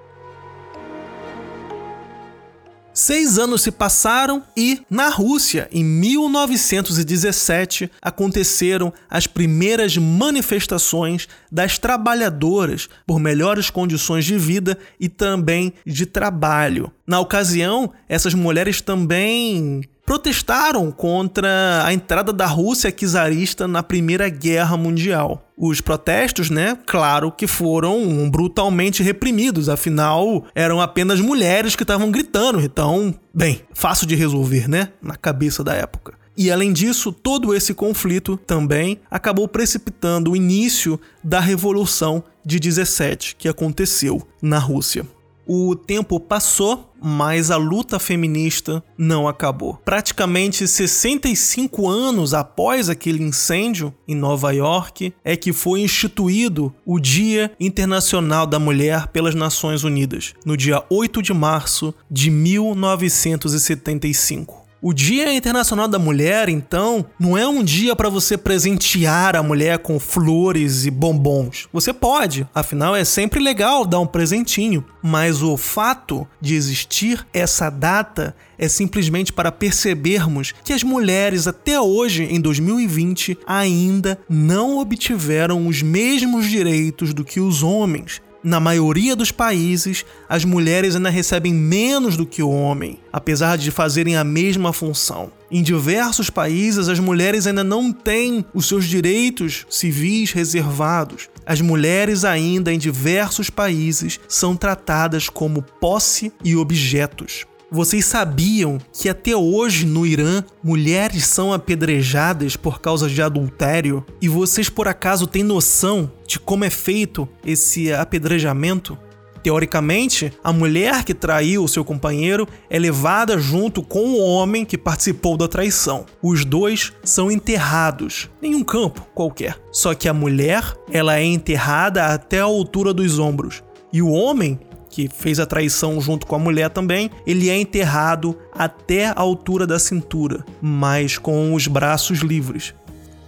Seis 2.93 3.39
anos 3.39 3.63
se 3.63 3.71
passaram 3.71 4.43
e, 4.56 4.84
na 4.88 5.10
Rússia, 5.10 5.67
em 5.71 5.84
1917, 5.84 7.89
aconteceram 7.99 8.93
as 9.10 9.25
primeiras 9.25 9.97
manifestações 9.97 11.27
das 11.51 11.79
trabalhadoras 11.79 12.88
por 13.08 13.19
melhores 13.19 13.71
condições 13.71 14.25
de 14.25 14.38
vida 14.38 14.77
e 14.99 15.10
também 15.10 15.73
de 15.84 16.06
trabalho. 16.06 16.91
Na 17.08 17.19
ocasião, 17.19 17.91
essas 18.08 18.36
mulheres 18.36 18.79
também 18.79 19.82
protestaram 20.06 20.92
contra 20.92 21.84
a 21.86 21.94
entrada 21.94 22.34
da 22.34 22.46
Rússia 22.46 22.92
czarista 22.92 23.68
na 23.68 23.82
Primeira 23.82 24.30
Guerra 24.30 24.78
Mundial. 24.78 25.50
Os 25.58 25.82
protestos, 25.82 26.50
né, 26.50 26.78
claro 26.86 27.32
que 27.32 27.48
foram 27.48 28.30
brutalmente 28.30 29.04
reprimidos, 29.04 29.70
afinal 29.70 30.46
eram 30.54 30.82
apenas 30.82 31.20
mulheres 31.20 31.76
que 31.76 31.84
estavam 31.84 32.12
gritando, 32.12 32.60
então, 32.60 33.13
bem, 33.34 33.62
fácil 33.74 34.08
de 34.08 34.16
resolver, 34.16 34.68
né, 34.68 34.89
na 35.02 35.16
cabeça 35.16 35.63
da 35.63 35.74
época. 35.74 36.13
E 36.36 36.52
além 36.52 36.74
disso, 36.74 37.12
todo 37.12 37.54
esse 37.54 37.76
conflito 37.76 38.38
também 38.38 39.00
acabou 39.10 39.48
precipitando 39.48 40.32
o 40.32 40.36
início 40.36 41.00
da 41.24 41.39
Revolução 41.39 42.24
de 42.44 42.60
17 42.60 43.36
que 43.36 43.48
aconteceu 43.48 44.28
na 44.42 44.58
Rússia. 44.58 45.06
O 45.45 45.75
tempo 45.75 46.17
passou, 46.19 46.91
mas 47.01 47.49
a 47.51 47.58
luta 47.58 47.99
feminista 47.99 48.84
não 48.97 49.27
acabou. 49.27 49.77
Praticamente 49.84 50.65
65 50.67 51.89
anos 51.89 52.34
após 52.34 52.89
aquele 52.89 53.21
incêndio 53.21 53.93
em 54.08 54.15
Nova 54.15 54.51
York, 54.51 55.13
é 55.23 55.36
que 55.36 55.51
foi 55.51 55.82
instituído 55.82 56.73
o 56.86 56.97
Dia 56.99 57.51
Internacional 57.60 58.47
da 58.47 58.58
Mulher 58.58 59.08
pelas 59.08 59.36
Nações 59.36 59.84
Unidas, 59.84 60.34
no 60.45 60.56
dia 60.56 60.82
8 60.89 61.21
de 61.21 61.34
março 61.34 61.93
de 62.10 62.32
1975. 62.32 64.62
O 64.86 64.93
Dia 64.93 65.34
Internacional 65.34 65.88
da 65.88 65.98
Mulher, 65.98 66.50
então, 66.50 67.06
não 67.17 67.38
é 67.38 67.48
um 67.48 67.63
dia 67.63 67.96
para 67.96 68.10
você 68.10 68.38
presentear 68.38 69.34
a 69.34 69.41
mulher 69.41 69.80
com 69.80 69.98
flores 69.98 70.86
e 70.86 70.91
bombons. 70.91 71.69
Você 71.72 71.93
pode, 71.93 72.46
afinal 72.54 72.93
é 72.93 73.06
sempre 73.06 73.39
legal 73.39 73.86
dar 73.86 74.02
um 74.02 74.06
presentinho, 74.06 74.84
mas 75.02 75.41
o 75.41 75.56
fato 75.56 76.28
de 76.41 76.54
existir 76.54 77.26
essa 77.34 77.69
data 77.69 78.36
é 78.58 78.67
simplesmente 78.67 79.32
para 79.32 79.54
percebermos 79.54 80.54
que 80.65 80.74
as 80.74 80.84
mulheres 80.84 81.48
até 81.48 81.80
hoje, 81.80 82.26
em 82.26 82.41
2020, 82.41 83.38
ainda 83.48 84.19
não 84.30 84.80
obtiveram 84.80 85.65
os 85.65 85.82
mesmos 85.82 86.46
direitos 86.50 87.13
do 87.13 87.24
que 87.24 87.39
os 87.39 87.63
homens 87.63 88.22
na 88.43 88.60
maioria 88.60 89.15
dos 89.15 89.32
países, 89.32 90.06
as 90.27 90.43
mulheres 90.43 90.95
ainda 90.95 91.10
recebem 91.10 91.53
menos 91.53 92.17
do 92.17 92.25
que 92.25 92.43
o 92.43 92.49
homem, 92.49 92.99
apesar 93.12 93.58
de 93.58 93.71
fazerem 93.71 94.17
a 94.17 94.23
mesma 94.23 94.73
função. 94.73 95.32
Em 95.49 95.62
diversos 95.62 96.29
países, 96.29 96.89
as 96.89 96.99
mulheres 96.99 97.47
ainda 97.47 97.63
não 97.63 97.93
têm 97.93 98.43
os 98.53 98.67
seus 98.67 98.86
direitos 98.86 99.65
civis 99.69 100.32
reservados. 100.32 101.29
As 101.45 101.62
mulheres, 101.62 102.25
ainda 102.25 102.73
em 102.73 102.77
diversos 102.77 103.49
países, 103.49 104.19
são 104.27 104.56
tratadas 104.56 105.29
como 105.29 105.62
posse 105.62 106.34
e 106.43 106.56
objetos. 106.56 107.45
Vocês 107.74 108.06
sabiam 108.06 108.78
que 108.92 109.10
até 109.10 109.36
hoje 109.36 109.84
no 109.84 110.06
Irã 110.06 110.44
mulheres 110.64 111.26
são 111.26 111.52
apedrejadas 111.52 112.56
por 112.56 112.80
causa 112.80 113.10
de 113.10 113.20
adultério? 113.20 114.06
E 114.22 114.30
vocês 114.30 114.70
por 114.70 114.88
acaso 114.88 115.26
têm 115.26 115.42
noção 115.42 116.12
de 116.28 116.40
como 116.40 116.64
é 116.64 116.70
feito 116.70 117.28
esse 117.44 117.92
apedrejamento? 117.92 118.96
Teoricamente, 119.42 120.32
a 120.44 120.54
mulher 120.54 121.04
que 121.04 121.16
traiu 121.16 121.64
o 121.64 121.68
seu 121.68 121.84
companheiro 121.84 122.48
é 122.70 122.78
levada 122.78 123.40
junto 123.40 123.82
com 123.82 124.12
o 124.12 124.20
homem 124.20 124.66
que 124.66 124.78
participou 124.78 125.36
da 125.36 125.48
traição. 125.48 126.06
Os 126.22 126.46
dois 126.46 126.94
são 127.04 127.32
enterrados 127.32 128.30
em 128.40 128.54
um 128.54 128.64
campo 128.64 129.02
qualquer. 129.16 129.60
Só 129.72 129.96
que 129.96 130.08
a 130.08 130.14
mulher, 130.14 130.64
ela 130.92 131.18
é 131.18 131.24
enterrada 131.24 132.06
até 132.06 132.40
a 132.40 132.44
altura 132.44 132.94
dos 132.94 133.18
ombros. 133.18 133.64
E 133.92 134.00
o 134.00 134.10
homem 134.10 134.60
que 134.93 135.10
fez 135.12 135.39
a 135.39 135.45
traição 135.47 135.99
junto 135.99 136.27
com 136.27 136.36
a 136.36 136.39
mulher 136.39 136.69
também, 136.69 137.10
ele 137.25 137.49
é 137.49 137.60
enterrado 137.60 138.38
até 138.53 139.08
a 139.08 139.15
altura 139.15 139.65
da 139.65 139.79
cintura, 139.79 140.45
mas 140.62 141.17
com 141.17 141.56
os 141.56 141.65
braços 141.65 142.19
livres. 142.19 142.75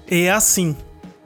É 0.08 0.30
assim, 0.30 0.76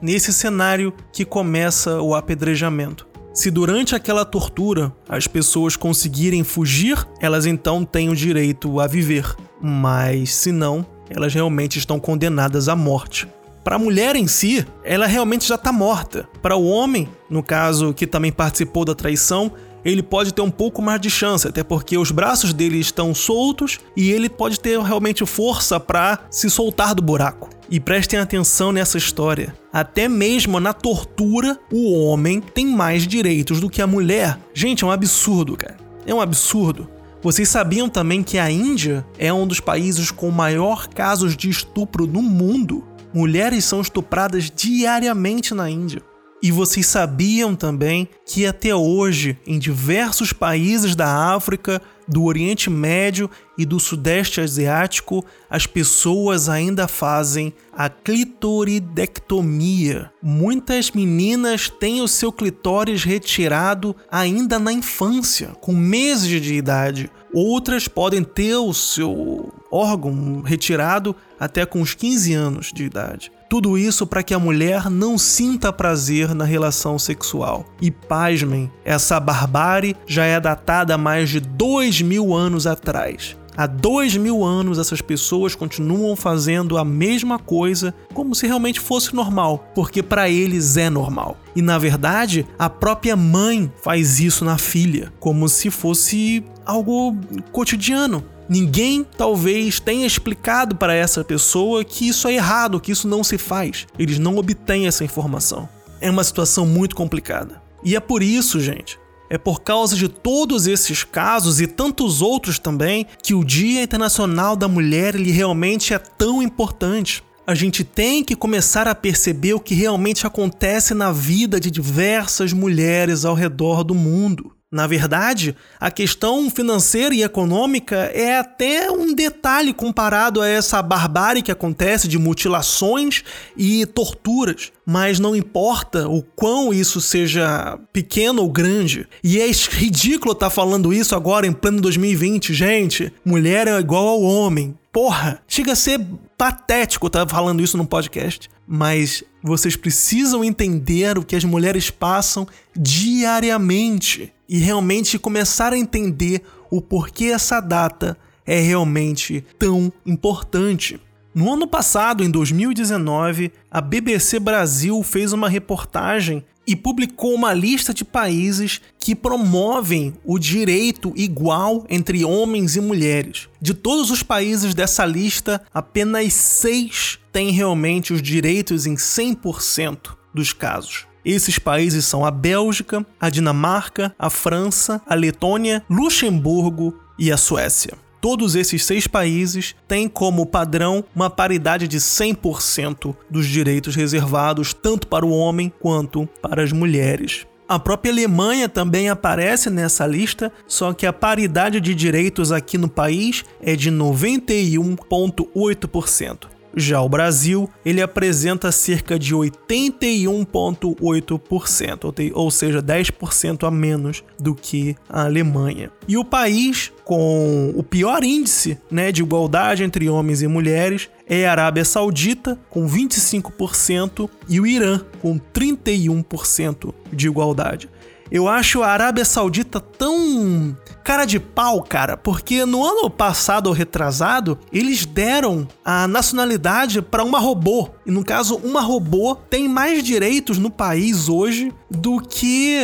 nesse 0.00 0.32
cenário, 0.32 0.94
que 1.12 1.26
começa 1.26 2.00
o 2.00 2.14
apedrejamento. 2.14 3.06
Se 3.34 3.50
durante 3.50 3.94
aquela 3.94 4.24
tortura 4.24 4.90
as 5.06 5.26
pessoas 5.26 5.76
conseguirem 5.76 6.42
fugir, 6.42 7.06
elas 7.20 7.44
então 7.44 7.84
têm 7.84 8.08
o 8.08 8.16
direito 8.16 8.80
a 8.80 8.86
viver, 8.86 9.36
mas 9.60 10.34
se 10.34 10.50
não, 10.50 10.86
elas 11.10 11.34
realmente 11.34 11.78
estão 11.78 12.00
condenadas 12.00 12.66
à 12.66 12.74
morte. 12.74 13.28
Para 13.62 13.76
a 13.76 13.78
mulher 13.78 14.16
em 14.16 14.26
si, 14.26 14.66
ela 14.82 15.06
realmente 15.06 15.46
já 15.46 15.56
está 15.56 15.70
morta. 15.70 16.26
Para 16.40 16.56
o 16.56 16.66
homem, 16.66 17.06
no 17.28 17.42
caso 17.42 17.92
que 17.92 18.06
também 18.06 18.32
participou 18.32 18.86
da 18.86 18.94
traição, 18.94 19.52
ele 19.84 20.02
pode 20.02 20.32
ter 20.32 20.42
um 20.42 20.50
pouco 20.50 20.82
mais 20.82 21.00
de 21.00 21.10
chance, 21.10 21.46
até 21.46 21.62
porque 21.62 21.96
os 21.96 22.10
braços 22.10 22.52
dele 22.52 22.78
estão 22.78 23.14
soltos 23.14 23.78
e 23.96 24.10
ele 24.10 24.28
pode 24.28 24.58
ter 24.60 24.80
realmente 24.80 25.24
força 25.24 25.78
para 25.80 26.20
se 26.30 26.50
soltar 26.50 26.94
do 26.94 27.02
buraco. 27.02 27.50
E 27.70 27.78
prestem 27.78 28.18
atenção 28.18 28.72
nessa 28.72 28.98
história. 28.98 29.54
Até 29.72 30.08
mesmo 30.08 30.58
na 30.58 30.72
tortura, 30.72 31.58
o 31.72 31.92
homem 31.92 32.40
tem 32.40 32.66
mais 32.66 33.06
direitos 33.06 33.60
do 33.60 33.70
que 33.70 33.80
a 33.80 33.86
mulher. 33.86 34.38
Gente, 34.52 34.82
é 34.82 34.86
um 34.86 34.90
absurdo, 34.90 35.56
cara. 35.56 35.76
É 36.04 36.12
um 36.12 36.20
absurdo. 36.20 36.88
Vocês 37.22 37.48
sabiam 37.48 37.88
também 37.88 38.22
que 38.22 38.38
a 38.38 38.50
Índia 38.50 39.06
é 39.18 39.32
um 39.32 39.46
dos 39.46 39.60
países 39.60 40.10
com 40.10 40.30
maior 40.30 40.88
casos 40.88 41.36
de 41.36 41.48
estupro 41.48 42.06
no 42.06 42.22
mundo? 42.22 42.84
Mulheres 43.12 43.64
são 43.64 43.80
estupradas 43.80 44.50
diariamente 44.50 45.52
na 45.52 45.68
Índia. 45.68 46.02
E 46.42 46.50
vocês 46.50 46.86
sabiam 46.86 47.54
também 47.54 48.08
que 48.24 48.46
até 48.46 48.74
hoje, 48.74 49.36
em 49.46 49.58
diversos 49.58 50.32
países 50.32 50.96
da 50.96 51.34
África, 51.34 51.82
do 52.08 52.24
Oriente 52.24 52.70
Médio 52.70 53.28
e 53.58 53.66
do 53.66 53.78
Sudeste 53.78 54.40
Asiático, 54.40 55.22
as 55.50 55.66
pessoas 55.66 56.48
ainda 56.48 56.88
fazem 56.88 57.52
a 57.72 57.90
clitoridectomia. 57.90 60.10
Muitas 60.22 60.90
meninas 60.90 61.68
têm 61.68 62.00
o 62.00 62.08
seu 62.08 62.32
clitóris 62.32 63.04
retirado 63.04 63.94
ainda 64.10 64.58
na 64.58 64.72
infância, 64.72 65.48
com 65.60 65.72
meses 65.72 66.40
de 66.40 66.54
idade. 66.54 67.10
Outras 67.34 67.86
podem 67.86 68.24
ter 68.24 68.56
o 68.56 68.72
seu 68.72 69.52
órgão 69.70 70.40
retirado 70.40 71.14
até 71.38 71.66
com 71.66 71.82
os 71.82 71.94
15 71.94 72.32
anos 72.32 72.72
de 72.74 72.84
idade. 72.84 73.30
Tudo 73.50 73.76
isso 73.76 74.06
para 74.06 74.22
que 74.22 74.32
a 74.32 74.38
mulher 74.38 74.88
não 74.88 75.18
sinta 75.18 75.72
prazer 75.72 76.36
na 76.36 76.44
relação 76.44 77.00
sexual. 77.00 77.66
E 77.82 77.90
pasmem, 77.90 78.70
essa 78.84 79.18
barbárie 79.18 79.96
já 80.06 80.24
é 80.24 80.38
datada 80.38 80.94
há 80.94 80.96
mais 80.96 81.30
de 81.30 81.40
dois 81.40 82.00
mil 82.00 82.32
anos 82.32 82.64
atrás. 82.64 83.36
Há 83.56 83.66
dois 83.66 84.16
mil 84.16 84.44
anos 84.44 84.78
essas 84.78 85.00
pessoas 85.00 85.56
continuam 85.56 86.14
fazendo 86.14 86.78
a 86.78 86.84
mesma 86.84 87.40
coisa 87.40 87.92
como 88.14 88.36
se 88.36 88.46
realmente 88.46 88.78
fosse 88.78 89.16
normal, 89.16 89.68
porque 89.74 90.00
para 90.00 90.30
eles 90.30 90.76
é 90.76 90.88
normal. 90.88 91.36
E 91.56 91.60
na 91.60 91.76
verdade, 91.76 92.46
a 92.56 92.70
própria 92.70 93.16
mãe 93.16 93.70
faz 93.82 94.20
isso 94.20 94.44
na 94.44 94.58
filha, 94.58 95.12
como 95.18 95.48
se 95.48 95.70
fosse 95.70 96.44
algo 96.64 97.16
cotidiano. 97.50 98.22
Ninguém 98.50 99.04
talvez 99.04 99.78
tenha 99.78 100.04
explicado 100.04 100.74
para 100.74 100.92
essa 100.92 101.22
pessoa 101.22 101.84
que 101.84 102.08
isso 102.08 102.26
é 102.26 102.34
errado, 102.34 102.80
que 102.80 102.90
isso 102.90 103.06
não 103.06 103.22
se 103.22 103.38
faz. 103.38 103.86
Eles 103.96 104.18
não 104.18 104.38
obtêm 104.38 104.88
essa 104.88 105.04
informação. 105.04 105.68
É 106.00 106.10
uma 106.10 106.24
situação 106.24 106.66
muito 106.66 106.96
complicada. 106.96 107.62
E 107.84 107.94
é 107.94 108.00
por 108.00 108.24
isso, 108.24 108.58
gente, 108.58 108.98
É 109.32 109.38
por 109.38 109.62
causa 109.62 109.94
de 109.94 110.08
todos 110.08 110.66
esses 110.66 111.04
casos 111.04 111.60
e 111.60 111.68
tantos 111.68 112.20
outros 112.20 112.58
também 112.58 113.06
que 113.22 113.32
o 113.32 113.44
Dia 113.44 113.84
Internacional 113.84 114.56
da 114.56 114.66
Mulher 114.66 115.14
ele 115.14 115.30
realmente 115.30 115.94
é 115.94 115.98
tão 115.98 116.42
importante. 116.42 117.22
A 117.46 117.54
gente 117.54 117.84
tem 117.84 118.24
que 118.24 118.34
começar 118.34 118.88
a 118.88 118.94
perceber 118.96 119.54
o 119.54 119.60
que 119.60 119.76
realmente 119.76 120.26
acontece 120.26 120.94
na 120.94 121.12
vida 121.12 121.60
de 121.60 121.70
diversas 121.70 122.52
mulheres 122.52 123.24
ao 123.24 123.36
redor 123.36 123.84
do 123.84 123.94
mundo. 123.94 124.52
Na 124.72 124.86
verdade, 124.86 125.56
a 125.80 125.90
questão 125.90 126.48
financeira 126.48 127.12
e 127.12 127.24
econômica 127.24 127.96
é 128.14 128.38
até 128.38 128.88
um 128.88 129.12
detalhe 129.12 129.74
comparado 129.74 130.40
a 130.40 130.46
essa 130.46 130.80
barbárie 130.80 131.42
que 131.42 131.50
acontece 131.50 132.06
de 132.06 132.16
mutilações 132.16 133.24
e 133.56 133.84
torturas. 133.84 134.70
Mas 134.86 135.18
não 135.18 135.34
importa 135.34 136.08
o 136.08 136.22
quão 136.22 136.72
isso 136.72 137.00
seja 137.00 137.80
pequeno 137.92 138.42
ou 138.42 138.48
grande. 138.48 139.08
E 139.24 139.40
é 139.40 139.50
ridículo 139.50 140.34
estar 140.34 140.46
tá 140.46 140.50
falando 140.50 140.92
isso 140.92 141.16
agora 141.16 141.48
em 141.48 141.52
pleno 141.52 141.80
2020, 141.80 142.54
gente. 142.54 143.12
Mulher 143.24 143.66
é 143.66 143.76
igual 143.76 144.06
ao 144.06 144.22
homem. 144.22 144.78
Porra, 144.92 145.42
chega 145.48 145.72
a 145.72 145.76
ser 145.76 146.00
patético 146.38 147.08
estar 147.08 147.26
tá 147.26 147.34
falando 147.34 147.60
isso 147.60 147.76
no 147.76 147.86
podcast. 147.86 148.48
Mas 148.72 149.24
vocês 149.42 149.74
precisam 149.74 150.44
entender 150.44 151.18
o 151.18 151.24
que 151.24 151.34
as 151.34 151.42
mulheres 151.42 151.90
passam 151.90 152.46
diariamente 152.72 154.32
e 154.48 154.58
realmente 154.58 155.18
começar 155.18 155.72
a 155.72 155.76
entender 155.76 156.42
o 156.70 156.80
porquê 156.80 157.24
essa 157.24 157.58
data 157.58 158.16
é 158.46 158.60
realmente 158.60 159.44
tão 159.58 159.92
importante. 160.06 161.00
No 161.34 161.52
ano 161.52 161.66
passado, 161.66 162.22
em 162.22 162.30
2019, 162.30 163.50
a 163.68 163.80
BBC 163.80 164.38
Brasil 164.38 165.02
fez 165.02 165.32
uma 165.32 165.48
reportagem 165.48 166.44
e 166.70 166.76
publicou 166.76 167.34
uma 167.34 167.52
lista 167.52 167.92
de 167.92 168.04
países 168.04 168.80
que 168.96 169.12
promovem 169.12 170.14
o 170.24 170.38
direito 170.38 171.12
igual 171.16 171.84
entre 171.90 172.24
homens 172.24 172.76
e 172.76 172.80
mulheres. 172.80 173.48
De 173.60 173.74
todos 173.74 174.08
os 174.08 174.22
países 174.22 174.72
dessa 174.72 175.04
lista, 175.04 175.60
apenas 175.74 176.32
seis 176.32 177.18
têm 177.32 177.50
realmente 177.50 178.12
os 178.12 178.22
direitos 178.22 178.86
em 178.86 178.94
100% 178.94 180.16
dos 180.32 180.52
casos. 180.52 181.06
Esses 181.24 181.58
países 181.58 182.04
são 182.04 182.24
a 182.24 182.30
Bélgica, 182.30 183.04
a 183.20 183.28
Dinamarca, 183.28 184.14
a 184.16 184.30
França, 184.30 185.02
a 185.08 185.16
Letônia, 185.16 185.84
Luxemburgo 185.90 186.94
e 187.18 187.32
a 187.32 187.36
Suécia. 187.36 187.94
Todos 188.20 188.54
esses 188.54 188.84
seis 188.84 189.06
países 189.06 189.74
têm 189.88 190.06
como 190.08 190.44
padrão 190.44 191.02
uma 191.16 191.30
paridade 191.30 191.88
de 191.88 191.98
100% 191.98 193.16
dos 193.30 193.46
direitos 193.46 193.96
reservados 193.96 194.74
tanto 194.74 195.06
para 195.06 195.24
o 195.24 195.30
homem 195.30 195.72
quanto 195.80 196.28
para 196.42 196.62
as 196.62 196.70
mulheres. 196.70 197.46
A 197.66 197.78
própria 197.78 198.12
Alemanha 198.12 198.68
também 198.68 199.08
aparece 199.08 199.70
nessa 199.70 200.06
lista, 200.06 200.52
só 200.66 200.92
que 200.92 201.06
a 201.06 201.12
paridade 201.12 201.80
de 201.80 201.94
direitos 201.94 202.50
aqui 202.50 202.76
no 202.76 202.88
país 202.88 203.44
é 203.62 203.76
de 203.76 203.92
91,8%. 203.92 206.59
Já 206.76 207.00
o 207.00 207.08
Brasil, 207.08 207.68
ele 207.84 208.00
apresenta 208.00 208.70
cerca 208.70 209.18
de 209.18 209.34
81,8%, 209.34 212.30
ou 212.34 212.48
seja, 212.50 212.80
10% 212.82 213.66
a 213.66 213.70
menos 213.70 214.22
do 214.38 214.54
que 214.54 214.94
a 215.08 215.24
Alemanha. 215.24 215.90
E 216.06 216.16
o 216.16 216.24
país 216.24 216.92
com 217.04 217.72
o 217.74 217.82
pior 217.82 218.22
índice 218.22 218.78
né, 218.90 219.10
de 219.10 219.22
igualdade 219.22 219.82
entre 219.82 220.08
homens 220.08 220.42
e 220.42 220.46
mulheres 220.46 221.10
é 221.26 221.46
a 221.46 221.50
Arábia 221.50 221.84
Saudita, 221.84 222.56
com 222.68 222.88
25%, 222.88 224.30
e 224.48 224.60
o 224.60 224.66
Irã, 224.66 225.00
com 225.20 225.38
31% 225.38 226.94
de 227.12 227.26
igualdade. 227.26 227.88
Eu 228.30 228.46
acho 228.46 228.82
a 228.82 228.88
Arábia 228.88 229.24
Saudita 229.24 229.80
tão 229.80 230.76
cara 231.02 231.24
de 231.24 231.40
pau, 231.40 231.82
cara, 231.82 232.16
porque 232.16 232.64
no 232.64 232.84
ano 232.84 233.10
passado 233.10 233.66
ou 233.66 233.72
retrasado, 233.72 234.58
eles 234.72 235.04
deram 235.04 235.66
a 235.84 236.06
nacionalidade 236.06 237.02
para 237.02 237.24
uma 237.24 237.38
robô. 237.38 237.90
E 238.06 238.10
no 238.10 238.24
caso, 238.24 238.56
uma 238.56 238.80
robô 238.80 239.34
tem 239.34 239.68
mais 239.68 240.02
direitos 240.02 240.58
no 240.58 240.70
país 240.70 241.28
hoje 241.28 241.72
do 241.90 242.20
que 242.20 242.80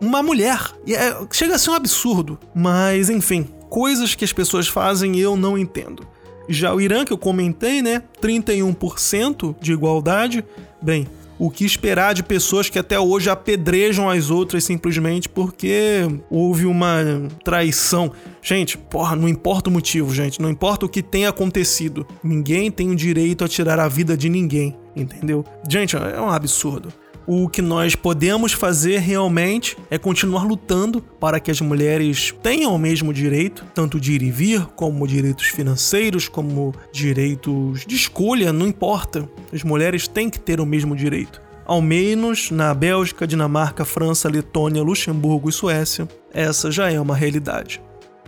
uma 0.00 0.22
mulher. 0.22 0.58
E 0.86 0.94
é, 0.94 1.16
chega 1.30 1.54
a 1.54 1.58
ser 1.58 1.70
um 1.70 1.74
absurdo. 1.74 2.38
Mas, 2.54 3.08
enfim, 3.08 3.48
coisas 3.68 4.14
que 4.14 4.24
as 4.24 4.32
pessoas 4.32 4.68
fazem 4.68 5.18
eu 5.18 5.36
não 5.36 5.58
entendo. 5.58 6.06
Já 6.48 6.74
o 6.74 6.80
Irã, 6.80 7.04
que 7.04 7.12
eu 7.12 7.18
comentei, 7.18 7.80
né? 7.80 8.02
31% 8.20 9.56
de 9.60 9.72
igualdade. 9.72 10.44
Bem, 10.80 11.08
o 11.44 11.50
que 11.50 11.62
esperar 11.62 12.14
de 12.14 12.22
pessoas 12.22 12.70
que 12.70 12.78
até 12.78 12.98
hoje 12.98 13.28
apedrejam 13.28 14.08
as 14.08 14.30
outras 14.30 14.64
simplesmente 14.64 15.28
porque 15.28 16.08
houve 16.30 16.64
uma 16.64 17.28
traição. 17.44 18.12
Gente, 18.40 18.78
porra, 18.78 19.14
não 19.14 19.28
importa 19.28 19.68
o 19.68 19.72
motivo, 19.72 20.14
gente, 20.14 20.40
não 20.40 20.48
importa 20.48 20.86
o 20.86 20.88
que 20.88 21.02
tenha 21.02 21.28
acontecido. 21.28 22.06
Ninguém 22.22 22.70
tem 22.70 22.90
o 22.90 22.96
direito 22.96 23.44
a 23.44 23.48
tirar 23.48 23.78
a 23.78 23.88
vida 23.88 24.16
de 24.16 24.30
ninguém, 24.30 24.74
entendeu? 24.96 25.44
Gente, 25.68 25.94
é 25.94 26.18
um 26.18 26.30
absurdo. 26.30 26.90
O 27.26 27.48
que 27.48 27.62
nós 27.62 27.94
podemos 27.94 28.52
fazer 28.52 28.98
realmente 28.98 29.78
é 29.90 29.96
continuar 29.96 30.44
lutando 30.44 31.00
para 31.00 31.40
que 31.40 31.50
as 31.50 31.58
mulheres 31.58 32.34
tenham 32.42 32.74
o 32.74 32.78
mesmo 32.78 33.14
direito, 33.14 33.64
tanto 33.74 33.98
de 33.98 34.12
ir 34.12 34.22
e 34.22 34.30
vir, 34.30 34.66
como 34.76 35.06
direitos 35.08 35.46
financeiros, 35.46 36.28
como 36.28 36.74
direitos 36.92 37.86
de 37.86 37.96
escolha, 37.96 38.52
não 38.52 38.66
importa. 38.66 39.26
As 39.50 39.62
mulheres 39.62 40.06
têm 40.06 40.28
que 40.28 40.38
ter 40.38 40.60
o 40.60 40.66
mesmo 40.66 40.94
direito. 40.94 41.40
Ao 41.64 41.80
menos 41.80 42.50
na 42.50 42.74
Bélgica, 42.74 43.26
Dinamarca, 43.26 43.86
França, 43.86 44.28
Letônia, 44.28 44.82
Luxemburgo 44.82 45.48
e 45.48 45.52
Suécia, 45.52 46.06
essa 46.30 46.70
já 46.70 46.92
é 46.92 47.00
uma 47.00 47.16
realidade. 47.16 47.80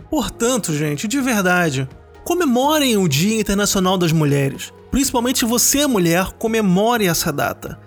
Portanto, 0.09 0.73
gente, 0.73 1.07
de 1.07 1.21
verdade, 1.21 1.87
comemorem 2.23 2.97
o 2.97 3.07
Dia 3.07 3.39
Internacional 3.39 3.95
das 3.95 4.11
Mulheres. 4.11 4.73
Principalmente 4.89 5.45
você, 5.45 5.85
mulher, 5.85 6.31
comemore 6.39 7.05
essa 7.05 7.31
data. 7.31 7.77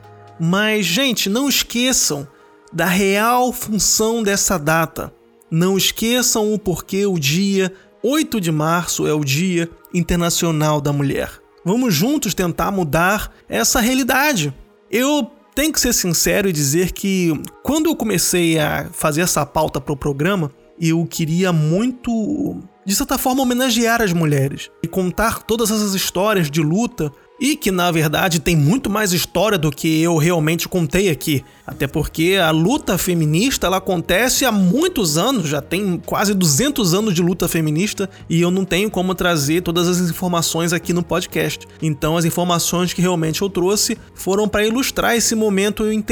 Mas, 0.41 0.87
gente, 0.87 1.29
não 1.29 1.49
esqueçam 1.49 2.27
da 2.73 2.87
real 2.87 3.53
função 3.53 4.23
dessa 4.23 4.59
data. 4.59 5.13
Não 5.51 5.77
esqueçam 5.77 6.55
o 6.55 6.59
porquê 6.59 7.05
o 7.05 7.19
dia 7.19 7.73
8 8.03 8.41
de 8.41 8.51
março 8.51 9.07
é 9.07 9.13
o 9.13 9.23
Dia 9.23 9.69
Internacional 9.93 10.81
da 10.81 10.93
Mulher. 10.93 11.31
Vamos 11.65 11.93
juntos 11.93 12.33
tentar 12.33 12.71
mudar 12.71 13.31
essa 13.47 13.81
realidade. 13.81 14.55
Eu 14.91 15.31
tenho 15.55 15.73
que 15.73 15.81
ser 15.81 15.93
sincero 15.93 16.49
e 16.49 16.53
dizer 16.53 16.93
que 16.93 17.33
quando 17.63 17.91
eu 17.91 17.97
comecei 17.97 18.59
a 18.59 18.89
fazer 18.93 19.21
essa 19.21 19.45
pauta 19.45 19.79
para 19.81 19.93
o 19.93 19.97
programa, 19.97 20.51
eu 20.81 21.05
queria 21.05 21.53
muito, 21.53 22.59
de 22.87 22.95
certa 22.95 23.19
forma, 23.19 23.43
homenagear 23.43 24.01
as 24.01 24.15
mulheres 24.15 24.71
e 24.83 24.89
contar 24.89 25.43
todas 25.43 25.71
essas 25.71 25.95
histórias 25.95 26.51
de 26.51 26.63
luta 26.63 27.13
e 27.41 27.57
que 27.57 27.71
na 27.71 27.91
verdade 27.91 28.39
tem 28.39 28.55
muito 28.55 28.91
mais 28.91 29.13
história 29.13 29.57
do 29.57 29.71
que 29.71 30.03
eu 30.03 30.17
realmente 30.19 30.69
contei 30.69 31.09
aqui. 31.09 31.43
Até 31.67 31.87
porque 31.87 32.39
a 32.41 32.51
luta 32.51 32.99
feminista 32.99 33.67
ela 33.67 33.79
acontece 33.79 34.45
há 34.45 34.53
muitos 34.53 35.17
anos, 35.17 35.49
já 35.49 35.63
tem 35.63 36.01
quase 36.05 36.35
200 36.35 36.93
anos 36.93 37.15
de 37.15 37.23
luta 37.23 37.49
feminista 37.49 38.11
e 38.29 38.41
eu 38.41 38.51
não 38.51 38.65
tenho 38.65 38.91
como 38.91 39.15
trazer 39.15 39.63
todas 39.63 39.89
as 39.89 40.11
informações 40.11 40.73
aqui 40.73 40.93
no 40.93 41.03
podcast. 41.03 41.67
Então 41.81 42.17
as 42.17 42.27
informações 42.27 42.93
que 42.93 43.01
realmente 43.01 43.41
eu 43.41 43.49
trouxe 43.49 43.97
foram 44.15 44.47
para 44.47 44.67
ilustrar 44.67 45.17
esse 45.17 45.35
momento 45.35 45.91
e 45.91 46.05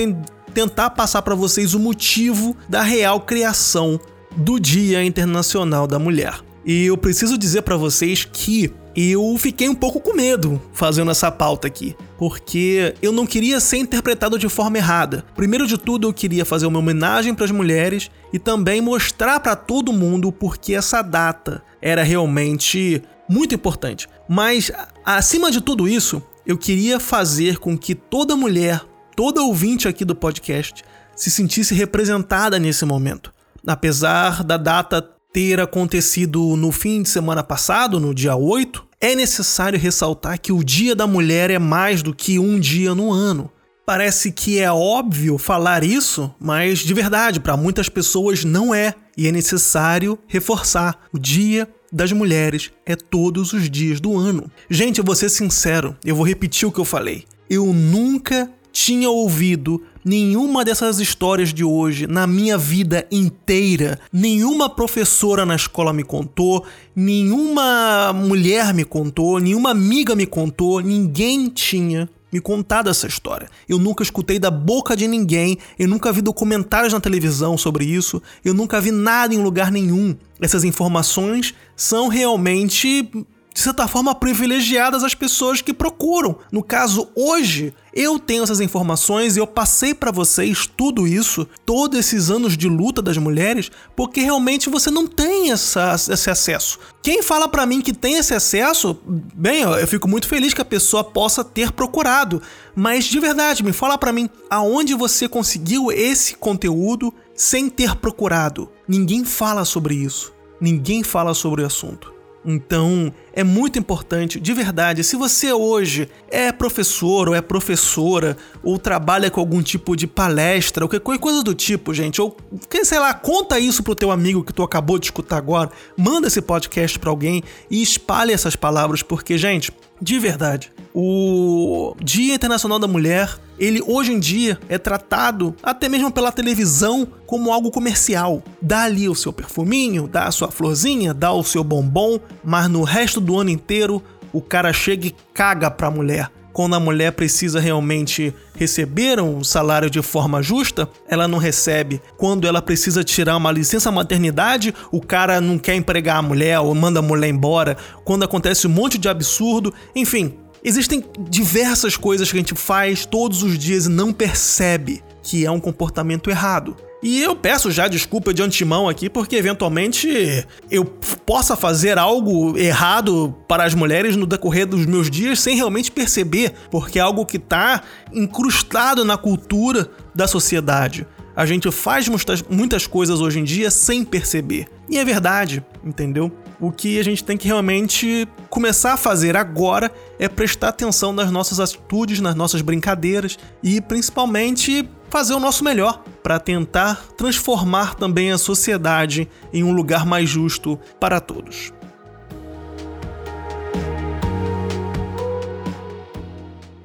tentar 0.55 0.91
passar 0.91 1.21
para 1.21 1.35
vocês 1.35 1.75
o 1.75 1.79
motivo 1.79 2.57
da 2.69 2.81
real 2.81 3.21
criação 3.21 4.01
do 4.35 4.59
Dia 4.59 5.05
Internacional 5.05 5.87
da 5.87 5.99
Mulher. 5.99 6.41
E 6.65 6.87
eu 6.87 6.97
preciso 6.97 7.37
dizer 7.39 7.63
para 7.63 7.77
vocês 7.77 8.25
que 8.25 8.73
eu 9.01 9.37
fiquei 9.39 9.69
um 9.69 9.75
pouco 9.75 10.01
com 10.01 10.13
medo 10.13 10.61
fazendo 10.73 11.13
essa 11.13 11.31
pauta 11.31 11.69
aqui, 11.69 11.95
porque 12.17 12.97
eu 13.01 13.13
não 13.13 13.27
queria 13.27 13.61
ser 13.61 13.77
interpretado 13.77 14.37
de 14.37 14.49
forma 14.49 14.77
errada. 14.77 15.25
Primeiro 15.37 15.69
de 15.69 15.79
tudo, 15.79 16.09
eu 16.09 16.13
queria 16.13 16.45
fazer 16.45 16.67
uma 16.67 16.81
homenagem 16.81 17.33
para 17.33 17.45
as 17.45 17.53
mulheres 17.53 18.11
e 18.33 18.41
também 18.41 18.81
mostrar 18.81 19.39
para 19.39 19.55
todo 19.55 19.93
mundo 19.93 20.33
porque 20.33 20.75
essa 20.75 21.01
data 21.01 21.63
era 21.81 22.03
realmente 22.03 23.01
muito 23.29 23.55
importante. 23.55 24.09
Mas 24.29 24.73
acima 25.05 25.51
de 25.53 25.61
tudo 25.61 25.87
isso, 25.87 26.21
eu 26.45 26.59
queria 26.59 26.99
fazer 26.99 27.59
com 27.59 27.79
que 27.79 27.95
toda 27.95 28.35
mulher, 28.35 28.83
toda 29.15 29.43
ouvinte 29.43 29.87
aqui 29.87 30.05
do 30.05 30.17
podcast 30.17 30.83
se 31.15 31.31
sentisse 31.31 31.73
representada 31.73 32.59
nesse 32.59 32.85
momento. 32.85 33.33
Apesar 33.65 34.43
da 34.43 34.57
data 34.57 35.01
ter 35.33 35.61
acontecido 35.61 36.57
no 36.57 36.73
fim 36.73 37.03
de 37.03 37.09
semana 37.11 37.45
passado, 37.45 38.01
no 38.01 38.13
dia 38.15 38.35
8, 38.35 38.88
é 39.01 39.15
necessário 39.15 39.79
ressaltar 39.79 40.41
que 40.41 40.53
o 40.53 40.65
Dia 40.65 40.95
da 40.95 41.07
Mulher 41.07 41.51
é 41.51 41.59
mais 41.59 42.03
do 42.03 42.15
que 42.15 42.39
um 42.39 42.59
dia 42.59 42.95
no 42.95 43.13
ano. 43.13 43.51
Parece 43.87 44.33
que 44.33 44.59
é 44.59 44.71
óbvio 44.71 45.39
falar 45.39 45.83
isso, 45.83 46.35
mas 46.39 46.81
de 46.81 46.93
verdade, 46.93 47.41
para 47.41 47.57
muitas 47.57 47.89
pessoas 47.89 48.45
não 48.45 48.75
é. 48.75 48.95
E 49.17 49.27
é 49.27 49.33
necessário 49.33 50.19
reforçar: 50.27 51.07
o 51.13 51.19
Dia 51.19 51.69
das 51.91 52.13
Mulheres 52.13 52.71
é 52.85 52.95
todos 52.95 53.53
os 53.53 53.71
dias 53.71 54.01
do 54.01 54.17
ano. 54.17 54.51
Gente, 54.69 54.99
eu 54.99 55.05
vou 55.05 55.15
ser 55.15 55.31
sincero, 55.31 55.97
eu 56.05 56.15
vou 56.15 56.27
repetir 56.27 56.69
o 56.69 56.73
que 56.73 56.81
eu 56.81 56.85
falei. 56.85 57.25
Eu 57.49 57.73
nunca 57.73 58.51
tinha 58.73 59.09
ouvido 59.09 59.83
Nenhuma 60.09 60.65
dessas 60.65 61.01
histórias 61.01 61.53
de 61.53 61.63
hoje, 61.63 62.07
na 62.07 62.27
minha 62.27 62.57
vida 62.57 63.07
inteira, 63.13 64.01
nenhuma 64.11 64.67
professora 64.67 65.45
na 65.45 65.55
escola 65.55 65.93
me 65.93 66.03
contou, 66.03 66.65
nenhuma 66.97 68.11
mulher 68.15 68.73
me 68.73 68.87
contou, 68.87 69.39
nenhuma 69.39 69.71
amiga 69.73 70.15
me 70.15 70.25
contou, 70.25 70.81
ninguém 70.81 71.51
tinha 71.51 72.09
me 72.33 72.41
contado 72.41 72.89
essa 72.89 73.07
história. 73.07 73.51
Eu 73.69 73.79
nunca 73.79 74.03
escutei 74.03 74.39
da 74.39 74.51
boca 74.51 74.97
de 74.97 75.07
ninguém, 75.07 75.59
eu 75.79 75.87
nunca 75.87 76.11
vi 76.11 76.23
documentários 76.23 76.95
na 76.95 77.01
televisão 77.01 77.59
sobre 77.59 77.85
isso, 77.85 78.23
eu 78.43 78.55
nunca 78.55 78.81
vi 78.81 78.91
nada 78.91 79.35
em 79.35 79.43
lugar 79.43 79.71
nenhum. 79.71 80.17
Essas 80.41 80.65
informações 80.65 81.53
são 81.77 82.09
realmente 82.09 83.07
de 83.53 83.61
certa 83.61 83.89
forma, 83.89 84.15
privilegiadas 84.15 85.03
as 85.03 85.15
pessoas 85.15 85.61
que 85.61 85.75
procuram. 85.75 86.37
No 86.53 86.63
caso, 86.63 87.09
hoje, 87.15 87.75
eu 87.93 88.19
tenho 88.19 88.45
essas 88.45 88.61
informações 88.61 89.37
e 89.37 89.41
eu 89.41 89.47
passei 89.47 89.93
para 89.93 90.13
vocês 90.13 90.65
tudo 90.67 91.09
isso, 91.09 91.45
todos 91.67 91.99
esses 91.99 92.31
anos 92.31 92.57
de 92.57 92.69
luta 92.69 93.03
das 93.03 93.17
mulheres, 93.17 93.71
porque 93.97 94.21
realmente 94.21 94.71
você 94.71 94.91
não 94.91 95.07
tem 95.07 95.51
essa, 95.51 95.95
esse 95.95 96.31
acesso. 96.31 96.79
Quem 97.03 97.23
fala 97.23 97.49
para 97.49 97.67
mim 97.67 97.81
que 97.81 97.93
tem 97.93 98.15
esse 98.15 98.33
acesso, 98.33 98.97
bem, 99.35 99.63
eu 99.63 99.89
fico 99.89 100.07
muito 100.07 100.29
feliz 100.29 100.55
que 100.55 100.63
a 100.63 100.65
pessoa 100.65 101.03
possa 101.03 101.43
ter 101.43 101.73
procurado, 101.73 102.41
mas 102.77 103.07
de 103.07 103.19
verdade, 103.19 103.65
me 103.65 103.73
fala 103.73 103.99
para 103.99 104.13
mim, 104.13 104.31
aonde 104.49 104.95
você 104.95 105.29
conseguiu 105.29 105.91
esse 105.91 106.35
conteúdo 106.35 107.13
sem 107.35 107.69
ter 107.69 107.97
procurado? 107.97 108.71
Ninguém 108.87 109.25
fala 109.25 109.65
sobre 109.65 109.97
isso. 109.97 110.33
Ninguém 110.61 111.03
fala 111.03 111.35
sobre 111.35 111.63
o 111.63 111.67
assunto. 111.67 112.18
Então, 112.45 113.13
é 113.33 113.43
muito 113.43 113.79
importante, 113.79 114.41
de 114.41 114.53
verdade, 114.55 115.03
se 115.03 115.17
você 115.17 115.53
hoje 115.53 116.09
é 116.31 116.53
professor 116.53 117.29
ou 117.29 117.35
é 117.35 117.43
professora, 117.43 118.37
ou 118.63 118.79
trabalha 118.79 119.31
com 119.31 119.41
algum 119.41 119.61
tipo 119.61 119.97
de 119.97 120.07
palestra, 120.07 120.85
ou 120.85 120.89
qualquer 120.89 121.19
coisa 121.19 121.43
do 121.43 121.55
tipo, 121.55 121.93
gente, 121.93 122.21
ou, 122.23 122.37
sei 122.85 122.99
lá, 122.99 123.13
conta 123.13 123.59
isso 123.59 123.83
pro 123.83 123.95
teu 123.95 124.11
amigo 124.11 124.45
que 124.45 124.53
tu 124.53 124.63
acabou 124.63 124.99
de 124.99 125.07
escutar 125.07 125.37
agora, 125.37 125.71
manda 125.97 126.29
esse 126.29 126.41
podcast 126.41 126.99
para 126.99 127.11
alguém 127.11 127.43
e 127.71 127.83
espalhe 127.83 128.33
essas 128.33 128.57
palavras, 128.57 129.03
porque, 129.03 129.37
gente, 129.37 129.73
de 130.01 130.19
verdade, 130.19 130.73
o 130.95 131.95
Dia 132.01 132.35
Internacional 132.35 132.79
da 132.79 132.87
Mulher 132.89 133.37
ele 133.59 133.83
hoje 133.87 134.13
em 134.13 134.21
dia 134.21 134.59
é 134.69 134.79
tratado 134.79 135.55
até 135.63 135.89
mesmo 135.89 136.11
pela 136.11 136.33
televisão 136.33 137.07
como 137.27 137.53
algo 137.53 137.71
comercial. 137.71 138.43
Dá 138.61 138.83
ali 138.83 139.09
o 139.09 139.15
seu 139.15 139.33
perfuminho, 139.33 140.09
dá 140.09 140.25
a 140.25 140.33
sua 140.33 140.51
florzinha, 140.51 141.13
dá 141.13 141.33
o 141.33 141.45
seu 141.45 141.65
bombom, 141.65 142.19
mas 142.45 142.69
no 142.69 142.83
resto 142.83 143.21
do 143.21 143.39
ano 143.39 143.51
inteiro 143.51 144.03
o 144.33 144.41
cara 144.41 144.73
chega 144.73 145.07
e 145.07 145.15
caga 145.33 145.71
pra 145.71 145.91
mulher. 145.91 146.31
Quando 146.53 146.75
a 146.75 146.81
mulher 146.81 147.13
precisa 147.13 147.61
realmente 147.61 148.35
receber 148.57 149.21
um 149.21 149.45
salário 149.45 149.89
de 149.89 150.03
forma 150.03 150.43
justa, 150.43 150.89
ela 151.07 151.29
não 151.29 151.39
recebe. 151.39 152.03
Quando 152.17 152.49
ela 152.49 152.61
precisa 152.61 153.05
tirar 153.05 153.37
uma 153.37 153.53
licença 153.53 153.93
maternidade, 153.93 154.75
o 154.91 155.01
cara 155.01 155.41
não 155.41 155.57
quer 155.57 155.77
empregar 155.77 156.17
a 156.17 156.23
mulher 156.23 156.59
ou 156.59 156.75
manda 156.75 156.99
a 156.99 157.03
mulher 157.03 157.29
embora. 157.29 157.77
Quando 158.05 158.25
acontece 158.25 158.67
um 158.67 158.71
monte 158.71 158.99
de 158.99 159.09
absurdo, 159.09 159.73
enfim, 159.95 160.35
Existem 160.63 161.05
diversas 161.29 161.97
coisas 161.97 162.31
que 162.31 162.37
a 162.37 162.41
gente 162.41 162.55
faz 162.55 163.07
todos 163.07 163.43
os 163.43 163.59
dias 163.59 163.87
e 163.87 163.91
não 163.91 164.13
percebe 164.13 165.03
que 165.23 165.45
é 165.45 165.51
um 165.51 165.61
comportamento 165.61 166.31
errado. 166.31 166.77
E 167.01 167.23
eu 167.23 167.37
peço 167.37 167.71
já 167.71 167.87
desculpa 167.87 168.35
de 168.35 168.43
antemão 168.43 168.89
aqui, 168.89 169.09
porque 169.09 169.37
eventualmente 169.37 170.45
eu 170.69 170.85
possa 170.85 171.57
fazer 171.57 171.97
algo 171.97 172.59
errado 172.59 173.35
para 173.47 173.63
as 173.63 173.73
mulheres 173.73 174.17
no 174.17 174.27
decorrer 174.27 174.67
dos 174.67 174.85
meus 174.85 175.09
dias 175.09 175.39
sem 175.39 175.55
realmente 175.55 175.93
perceber, 175.93 176.55
porque 176.71 176.99
é 176.99 177.03
algo 177.03 177.25
que 177.25 177.37
está 177.37 177.83
incrustado 178.13 179.05
na 179.05 179.17
cultura 179.17 179.89
da 180.13 180.27
sociedade. 180.27 181.07
A 181.37 181.47
gente 181.47 181.71
faz 181.71 182.09
muitas, 182.51 182.87
coisas 182.89 183.21
hoje 183.21 183.39
em 183.39 183.45
dia 183.45 183.71
sem 183.71 184.05
perceber. 184.05 184.67
E 184.91 184.99
é 184.99 185.05
verdade, 185.05 185.65
entendeu? 185.85 186.33
O 186.61 186.73
que 186.73 186.99
a 186.99 187.05
gente 187.05 187.23
tem 187.23 187.37
que 187.37 187.47
realmente 187.47 188.27
começar 188.51 188.95
a 188.95 188.97
fazer 188.97 189.37
agora 189.37 189.93
é 190.19 190.29
prestar 190.29 190.71
atenção 190.71 191.13
nas 191.13 191.31
nossas 191.31 191.61
atitudes, 191.61 192.19
nas 192.19 192.35
nossas 192.35 192.63
brincadeiras 192.63 193.39
e 193.63 193.81
principalmente 193.81 194.89
fazer 195.09 195.35
o 195.35 195.41
nosso 195.41 195.63
melhor 195.63 196.03
para 196.21 196.41
tentar 196.41 197.07
transformar 197.17 197.95
também 197.95 198.33
a 198.33 198.39
sociedade 198.39 199.29
em 199.53 199.63
um 199.63 199.73
lugar 199.73 200.05
mais 200.05 200.29
justo 200.29 200.77
para 200.99 201.21
todos. 201.21 201.73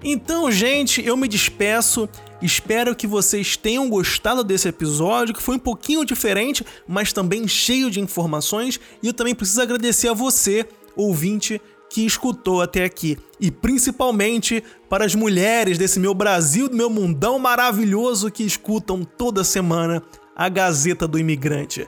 Então, 0.04 0.52
gente, 0.52 1.04
eu 1.04 1.18
me 1.18 1.28
despeço. 1.28 2.10
Espero 2.44 2.94
que 2.94 3.08
vocês 3.08 3.56
tenham 3.56 3.90
gostado 3.90 4.44
desse 4.44 4.68
episódio, 4.68 5.34
que 5.34 5.42
foi 5.42 5.56
um 5.56 5.60
pouquinho 5.60 6.04
diferente, 6.04 6.66
mas 6.86 7.14
também 7.14 7.48
cheio 7.48 7.90
de 7.90 8.02
informações. 8.02 8.78
E 9.02 9.08
eu 9.08 9.14
também 9.14 9.34
preciso 9.34 9.62
agradecer 9.62 10.10
a 10.10 10.14
você, 10.14 10.68
ouvinte, 10.94 11.62
que 11.90 12.06
escutou 12.06 12.62
até 12.62 12.84
aqui. 12.84 13.18
E 13.40 13.50
principalmente 13.50 14.62
para 14.90 15.06
as 15.06 15.16
mulheres 15.16 15.78
desse 15.78 16.02
meu 16.02 16.14
Brasil, 16.14 16.68
do 16.68 16.76
meu 16.76 16.90
mundão 16.90 17.40
maravilhoso 17.40 18.30
que 18.30 18.44
escutam 18.44 19.06
toda 19.06 19.42
semana 19.46 20.04
a 20.36 20.50
Gazeta 20.50 21.08
do 21.08 21.18
Imigrante. 21.18 21.88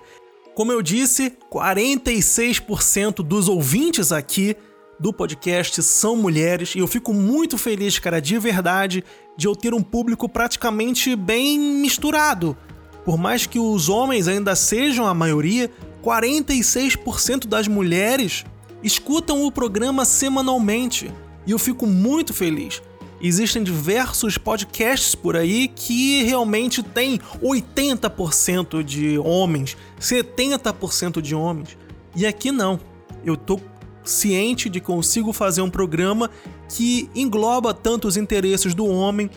Como 0.53 0.71
eu 0.71 0.81
disse, 0.81 1.33
46% 1.51 3.15
dos 3.15 3.49
ouvintes 3.49 4.13
aqui 4.13 4.55
do 4.97 5.11
podcast 5.11 5.83
são 5.83 6.15
mulheres 6.15 6.75
e 6.75 6.79
eu 6.79 6.87
fico 6.87 7.13
muito 7.13 7.57
feliz, 7.57 7.99
cara, 7.99 8.21
de 8.21 8.37
verdade, 8.39 9.03
de 9.37 9.47
eu 9.47 9.55
ter 9.55 9.73
um 9.73 9.81
público 9.81 10.29
praticamente 10.29 11.15
bem 11.15 11.59
misturado. 11.59 12.55
Por 13.03 13.17
mais 13.17 13.45
que 13.45 13.59
os 13.59 13.89
homens 13.89 14.27
ainda 14.27 14.55
sejam 14.55 15.05
a 15.05 15.13
maioria, 15.13 15.71
46% 16.03 17.47
das 17.47 17.67
mulheres 17.67 18.45
escutam 18.83 19.43
o 19.43 19.51
programa 19.51 20.05
semanalmente 20.05 21.11
e 21.45 21.51
eu 21.51 21.59
fico 21.59 21.85
muito 21.85 22.33
feliz. 22.33 22.81
Existem 23.21 23.63
diversos 23.63 24.37
podcasts 24.37 25.15
por 25.15 25.35
aí 25.35 25.67
que 25.67 26.23
realmente 26.23 26.83
tem 26.83 27.19
80% 27.41 28.83
de 28.83 29.17
homens, 29.17 29.77
70% 29.99 31.21
de 31.21 31.33
homens. 31.33 31.77
E 32.15 32.25
aqui 32.25 32.51
não. 32.51 32.79
Eu 33.23 33.37
tô 33.37 33.59
ciente 34.03 34.69
de 34.69 34.79
que 34.79 34.85
consigo 34.85 35.33
fazer 35.33 35.61
um 35.61 35.69
programa 35.69 36.29
que 36.69 37.09
engloba 37.15 37.73
tanto 37.73 38.07
os 38.07 38.17
interesses 38.17 38.73
do 38.73 38.85
homem 38.85 39.29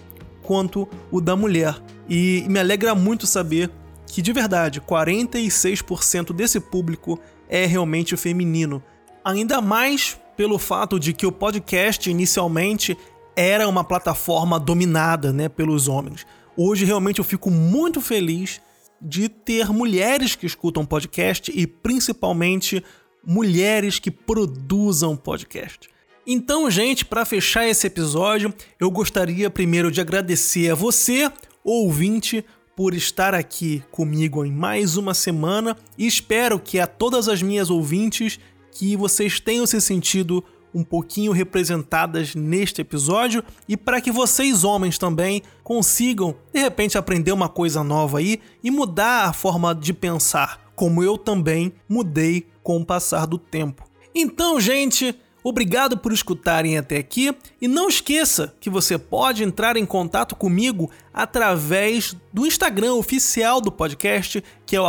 quanto 0.42 0.88
o 1.10 1.20
da 1.20 1.36
mulher. 1.36 1.80
E 2.08 2.44
me 2.48 2.58
alegra 2.58 2.94
muito 2.94 3.26
saber 3.26 3.70
que, 4.06 4.22
de 4.22 4.32
verdade, 4.32 4.80
46% 4.80 6.32
desse 6.32 6.58
público 6.58 7.18
é 7.48 7.66
realmente 7.66 8.16
feminino. 8.16 8.82
Ainda 9.24 9.60
mais 9.60 10.18
pelo 10.36 10.58
fato 10.58 10.98
de 10.98 11.12
que 11.12 11.26
o 11.26 11.32
podcast 11.32 12.08
inicialmente 12.08 12.96
era 13.36 13.68
uma 13.68 13.84
plataforma 13.84 14.58
dominada 14.58 15.32
né, 15.32 15.48
pelos 15.48 15.88
homens. 15.88 16.26
Hoje 16.56 16.84
realmente 16.84 17.18
eu 17.18 17.24
fico 17.24 17.50
muito 17.50 18.00
feliz 18.00 18.60
de 19.00 19.28
ter 19.28 19.68
mulheres 19.68 20.34
que 20.34 20.46
escutam 20.46 20.84
podcast 20.84 21.52
e 21.54 21.66
principalmente 21.66 22.82
mulheres 23.24 23.98
que 23.98 24.10
produzam 24.10 25.16
podcast. 25.16 25.88
Então, 26.30 26.70
gente, 26.70 27.06
para 27.06 27.24
fechar 27.24 27.66
esse 27.66 27.86
episódio, 27.86 28.52
eu 28.78 28.90
gostaria 28.90 29.48
primeiro 29.48 29.90
de 29.90 29.98
agradecer 29.98 30.70
a 30.70 30.74
você, 30.74 31.32
ouvinte, 31.64 32.44
por 32.76 32.92
estar 32.92 33.34
aqui 33.34 33.82
comigo 33.90 34.44
em 34.44 34.52
mais 34.52 34.98
uma 34.98 35.14
semana 35.14 35.74
e 35.96 36.06
espero 36.06 36.60
que 36.60 36.78
a 36.78 36.86
todas 36.86 37.28
as 37.28 37.40
minhas 37.40 37.70
ouvintes 37.70 38.38
que 38.70 38.94
vocês 38.94 39.40
tenham 39.40 39.66
se 39.66 39.80
sentido 39.80 40.44
um 40.74 40.84
pouquinho 40.84 41.32
representadas 41.32 42.34
neste 42.34 42.82
episódio 42.82 43.42
e 43.66 43.74
para 43.74 43.98
que 43.98 44.12
vocês 44.12 44.64
homens 44.64 44.98
também 44.98 45.40
consigam 45.64 46.36
de 46.52 46.60
repente 46.60 46.98
aprender 46.98 47.32
uma 47.32 47.48
coisa 47.48 47.82
nova 47.82 48.18
aí 48.18 48.38
e 48.62 48.70
mudar 48.70 49.30
a 49.30 49.32
forma 49.32 49.74
de 49.74 49.94
pensar, 49.94 50.70
como 50.76 51.02
eu 51.02 51.16
também 51.16 51.72
mudei 51.88 52.46
com 52.62 52.76
o 52.76 52.84
passar 52.84 53.26
do 53.26 53.38
tempo. 53.38 53.88
Então, 54.14 54.60
gente, 54.60 55.18
obrigado 55.42 55.96
por 55.96 56.12
escutarem 56.12 56.78
até 56.78 56.96
aqui 56.96 57.34
e 57.60 57.68
não 57.68 57.88
esqueça 57.88 58.54
que 58.60 58.70
você 58.70 58.98
pode 58.98 59.42
entrar 59.42 59.76
em 59.76 59.86
contato 59.86 60.34
comigo 60.34 60.90
através 61.12 62.16
do 62.32 62.46
Instagram 62.46 62.94
oficial 62.94 63.60
do 63.60 63.72
podcast, 63.72 64.42
que 64.66 64.76
é 64.76 64.80
o 64.80 64.86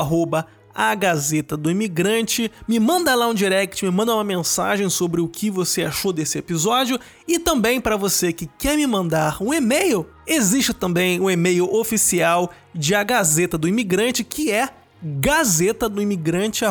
a 0.73 0.95
Gazeta 0.95 1.57
do 1.57 1.69
Imigrante. 1.69 2.49
Me 2.67 2.79
manda 2.79 3.13
lá 3.13 3.27
um 3.27 3.33
direct, 3.33 3.83
me 3.83 3.91
manda 3.91 4.13
uma 4.13 4.23
mensagem 4.23 4.89
sobre 4.89 5.19
o 5.19 5.27
que 5.27 5.49
você 5.49 5.83
achou 5.83 6.13
desse 6.13 6.37
episódio 6.37 6.99
e 7.27 7.37
também 7.37 7.81
para 7.81 7.97
você 7.97 8.31
que 8.31 8.47
quer 8.57 8.77
me 8.77 8.87
mandar 8.87 9.41
um 9.41 9.53
e-mail, 9.53 10.05
existe 10.25 10.73
também 10.73 11.19
o 11.19 11.23
um 11.23 11.29
e-mail 11.29 11.65
oficial 11.73 12.51
de 12.73 12.95
A 12.95 13.03
Gazeta 13.03 13.57
do 13.57 13.67
Imigrante, 13.67 14.23
que 14.23 14.51
é 14.51 14.69
gazeta 15.01 15.87
do 15.89 16.01
imigrante 16.01 16.65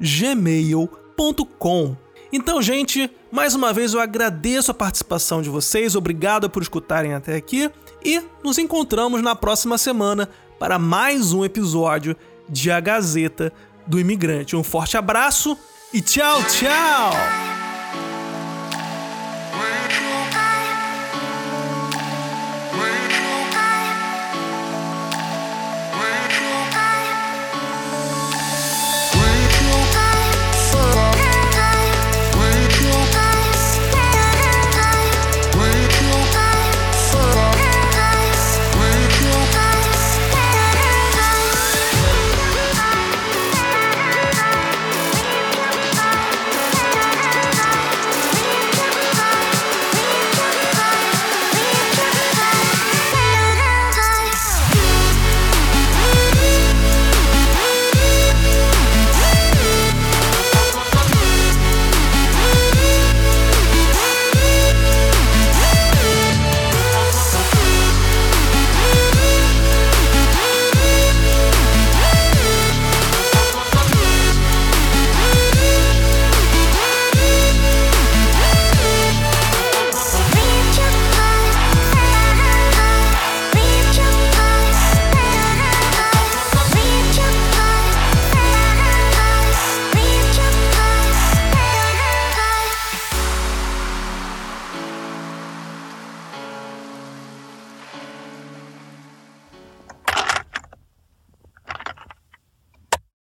gmail.com. 0.00 1.96
Então, 2.36 2.60
gente, 2.60 3.10
mais 3.32 3.54
uma 3.54 3.72
vez 3.72 3.94
eu 3.94 4.00
agradeço 4.00 4.70
a 4.70 4.74
participação 4.74 5.40
de 5.40 5.48
vocês, 5.48 5.96
obrigado 5.96 6.50
por 6.50 6.60
escutarem 6.60 7.14
até 7.14 7.34
aqui 7.34 7.70
E 8.04 8.22
nos 8.44 8.58
encontramos 8.58 9.22
na 9.22 9.34
próxima 9.34 9.78
semana 9.78 10.28
para 10.58 10.78
mais 10.78 11.32
um 11.32 11.46
episódio 11.46 12.14
de 12.46 12.70
A 12.70 12.78
Gazeta 12.78 13.50
do 13.86 13.98
Imigrante. 13.98 14.54
Um 14.54 14.62
forte 14.62 14.98
abraço 14.98 15.56
e 15.94 16.02
tchau, 16.02 16.44
tchau! 16.44 17.55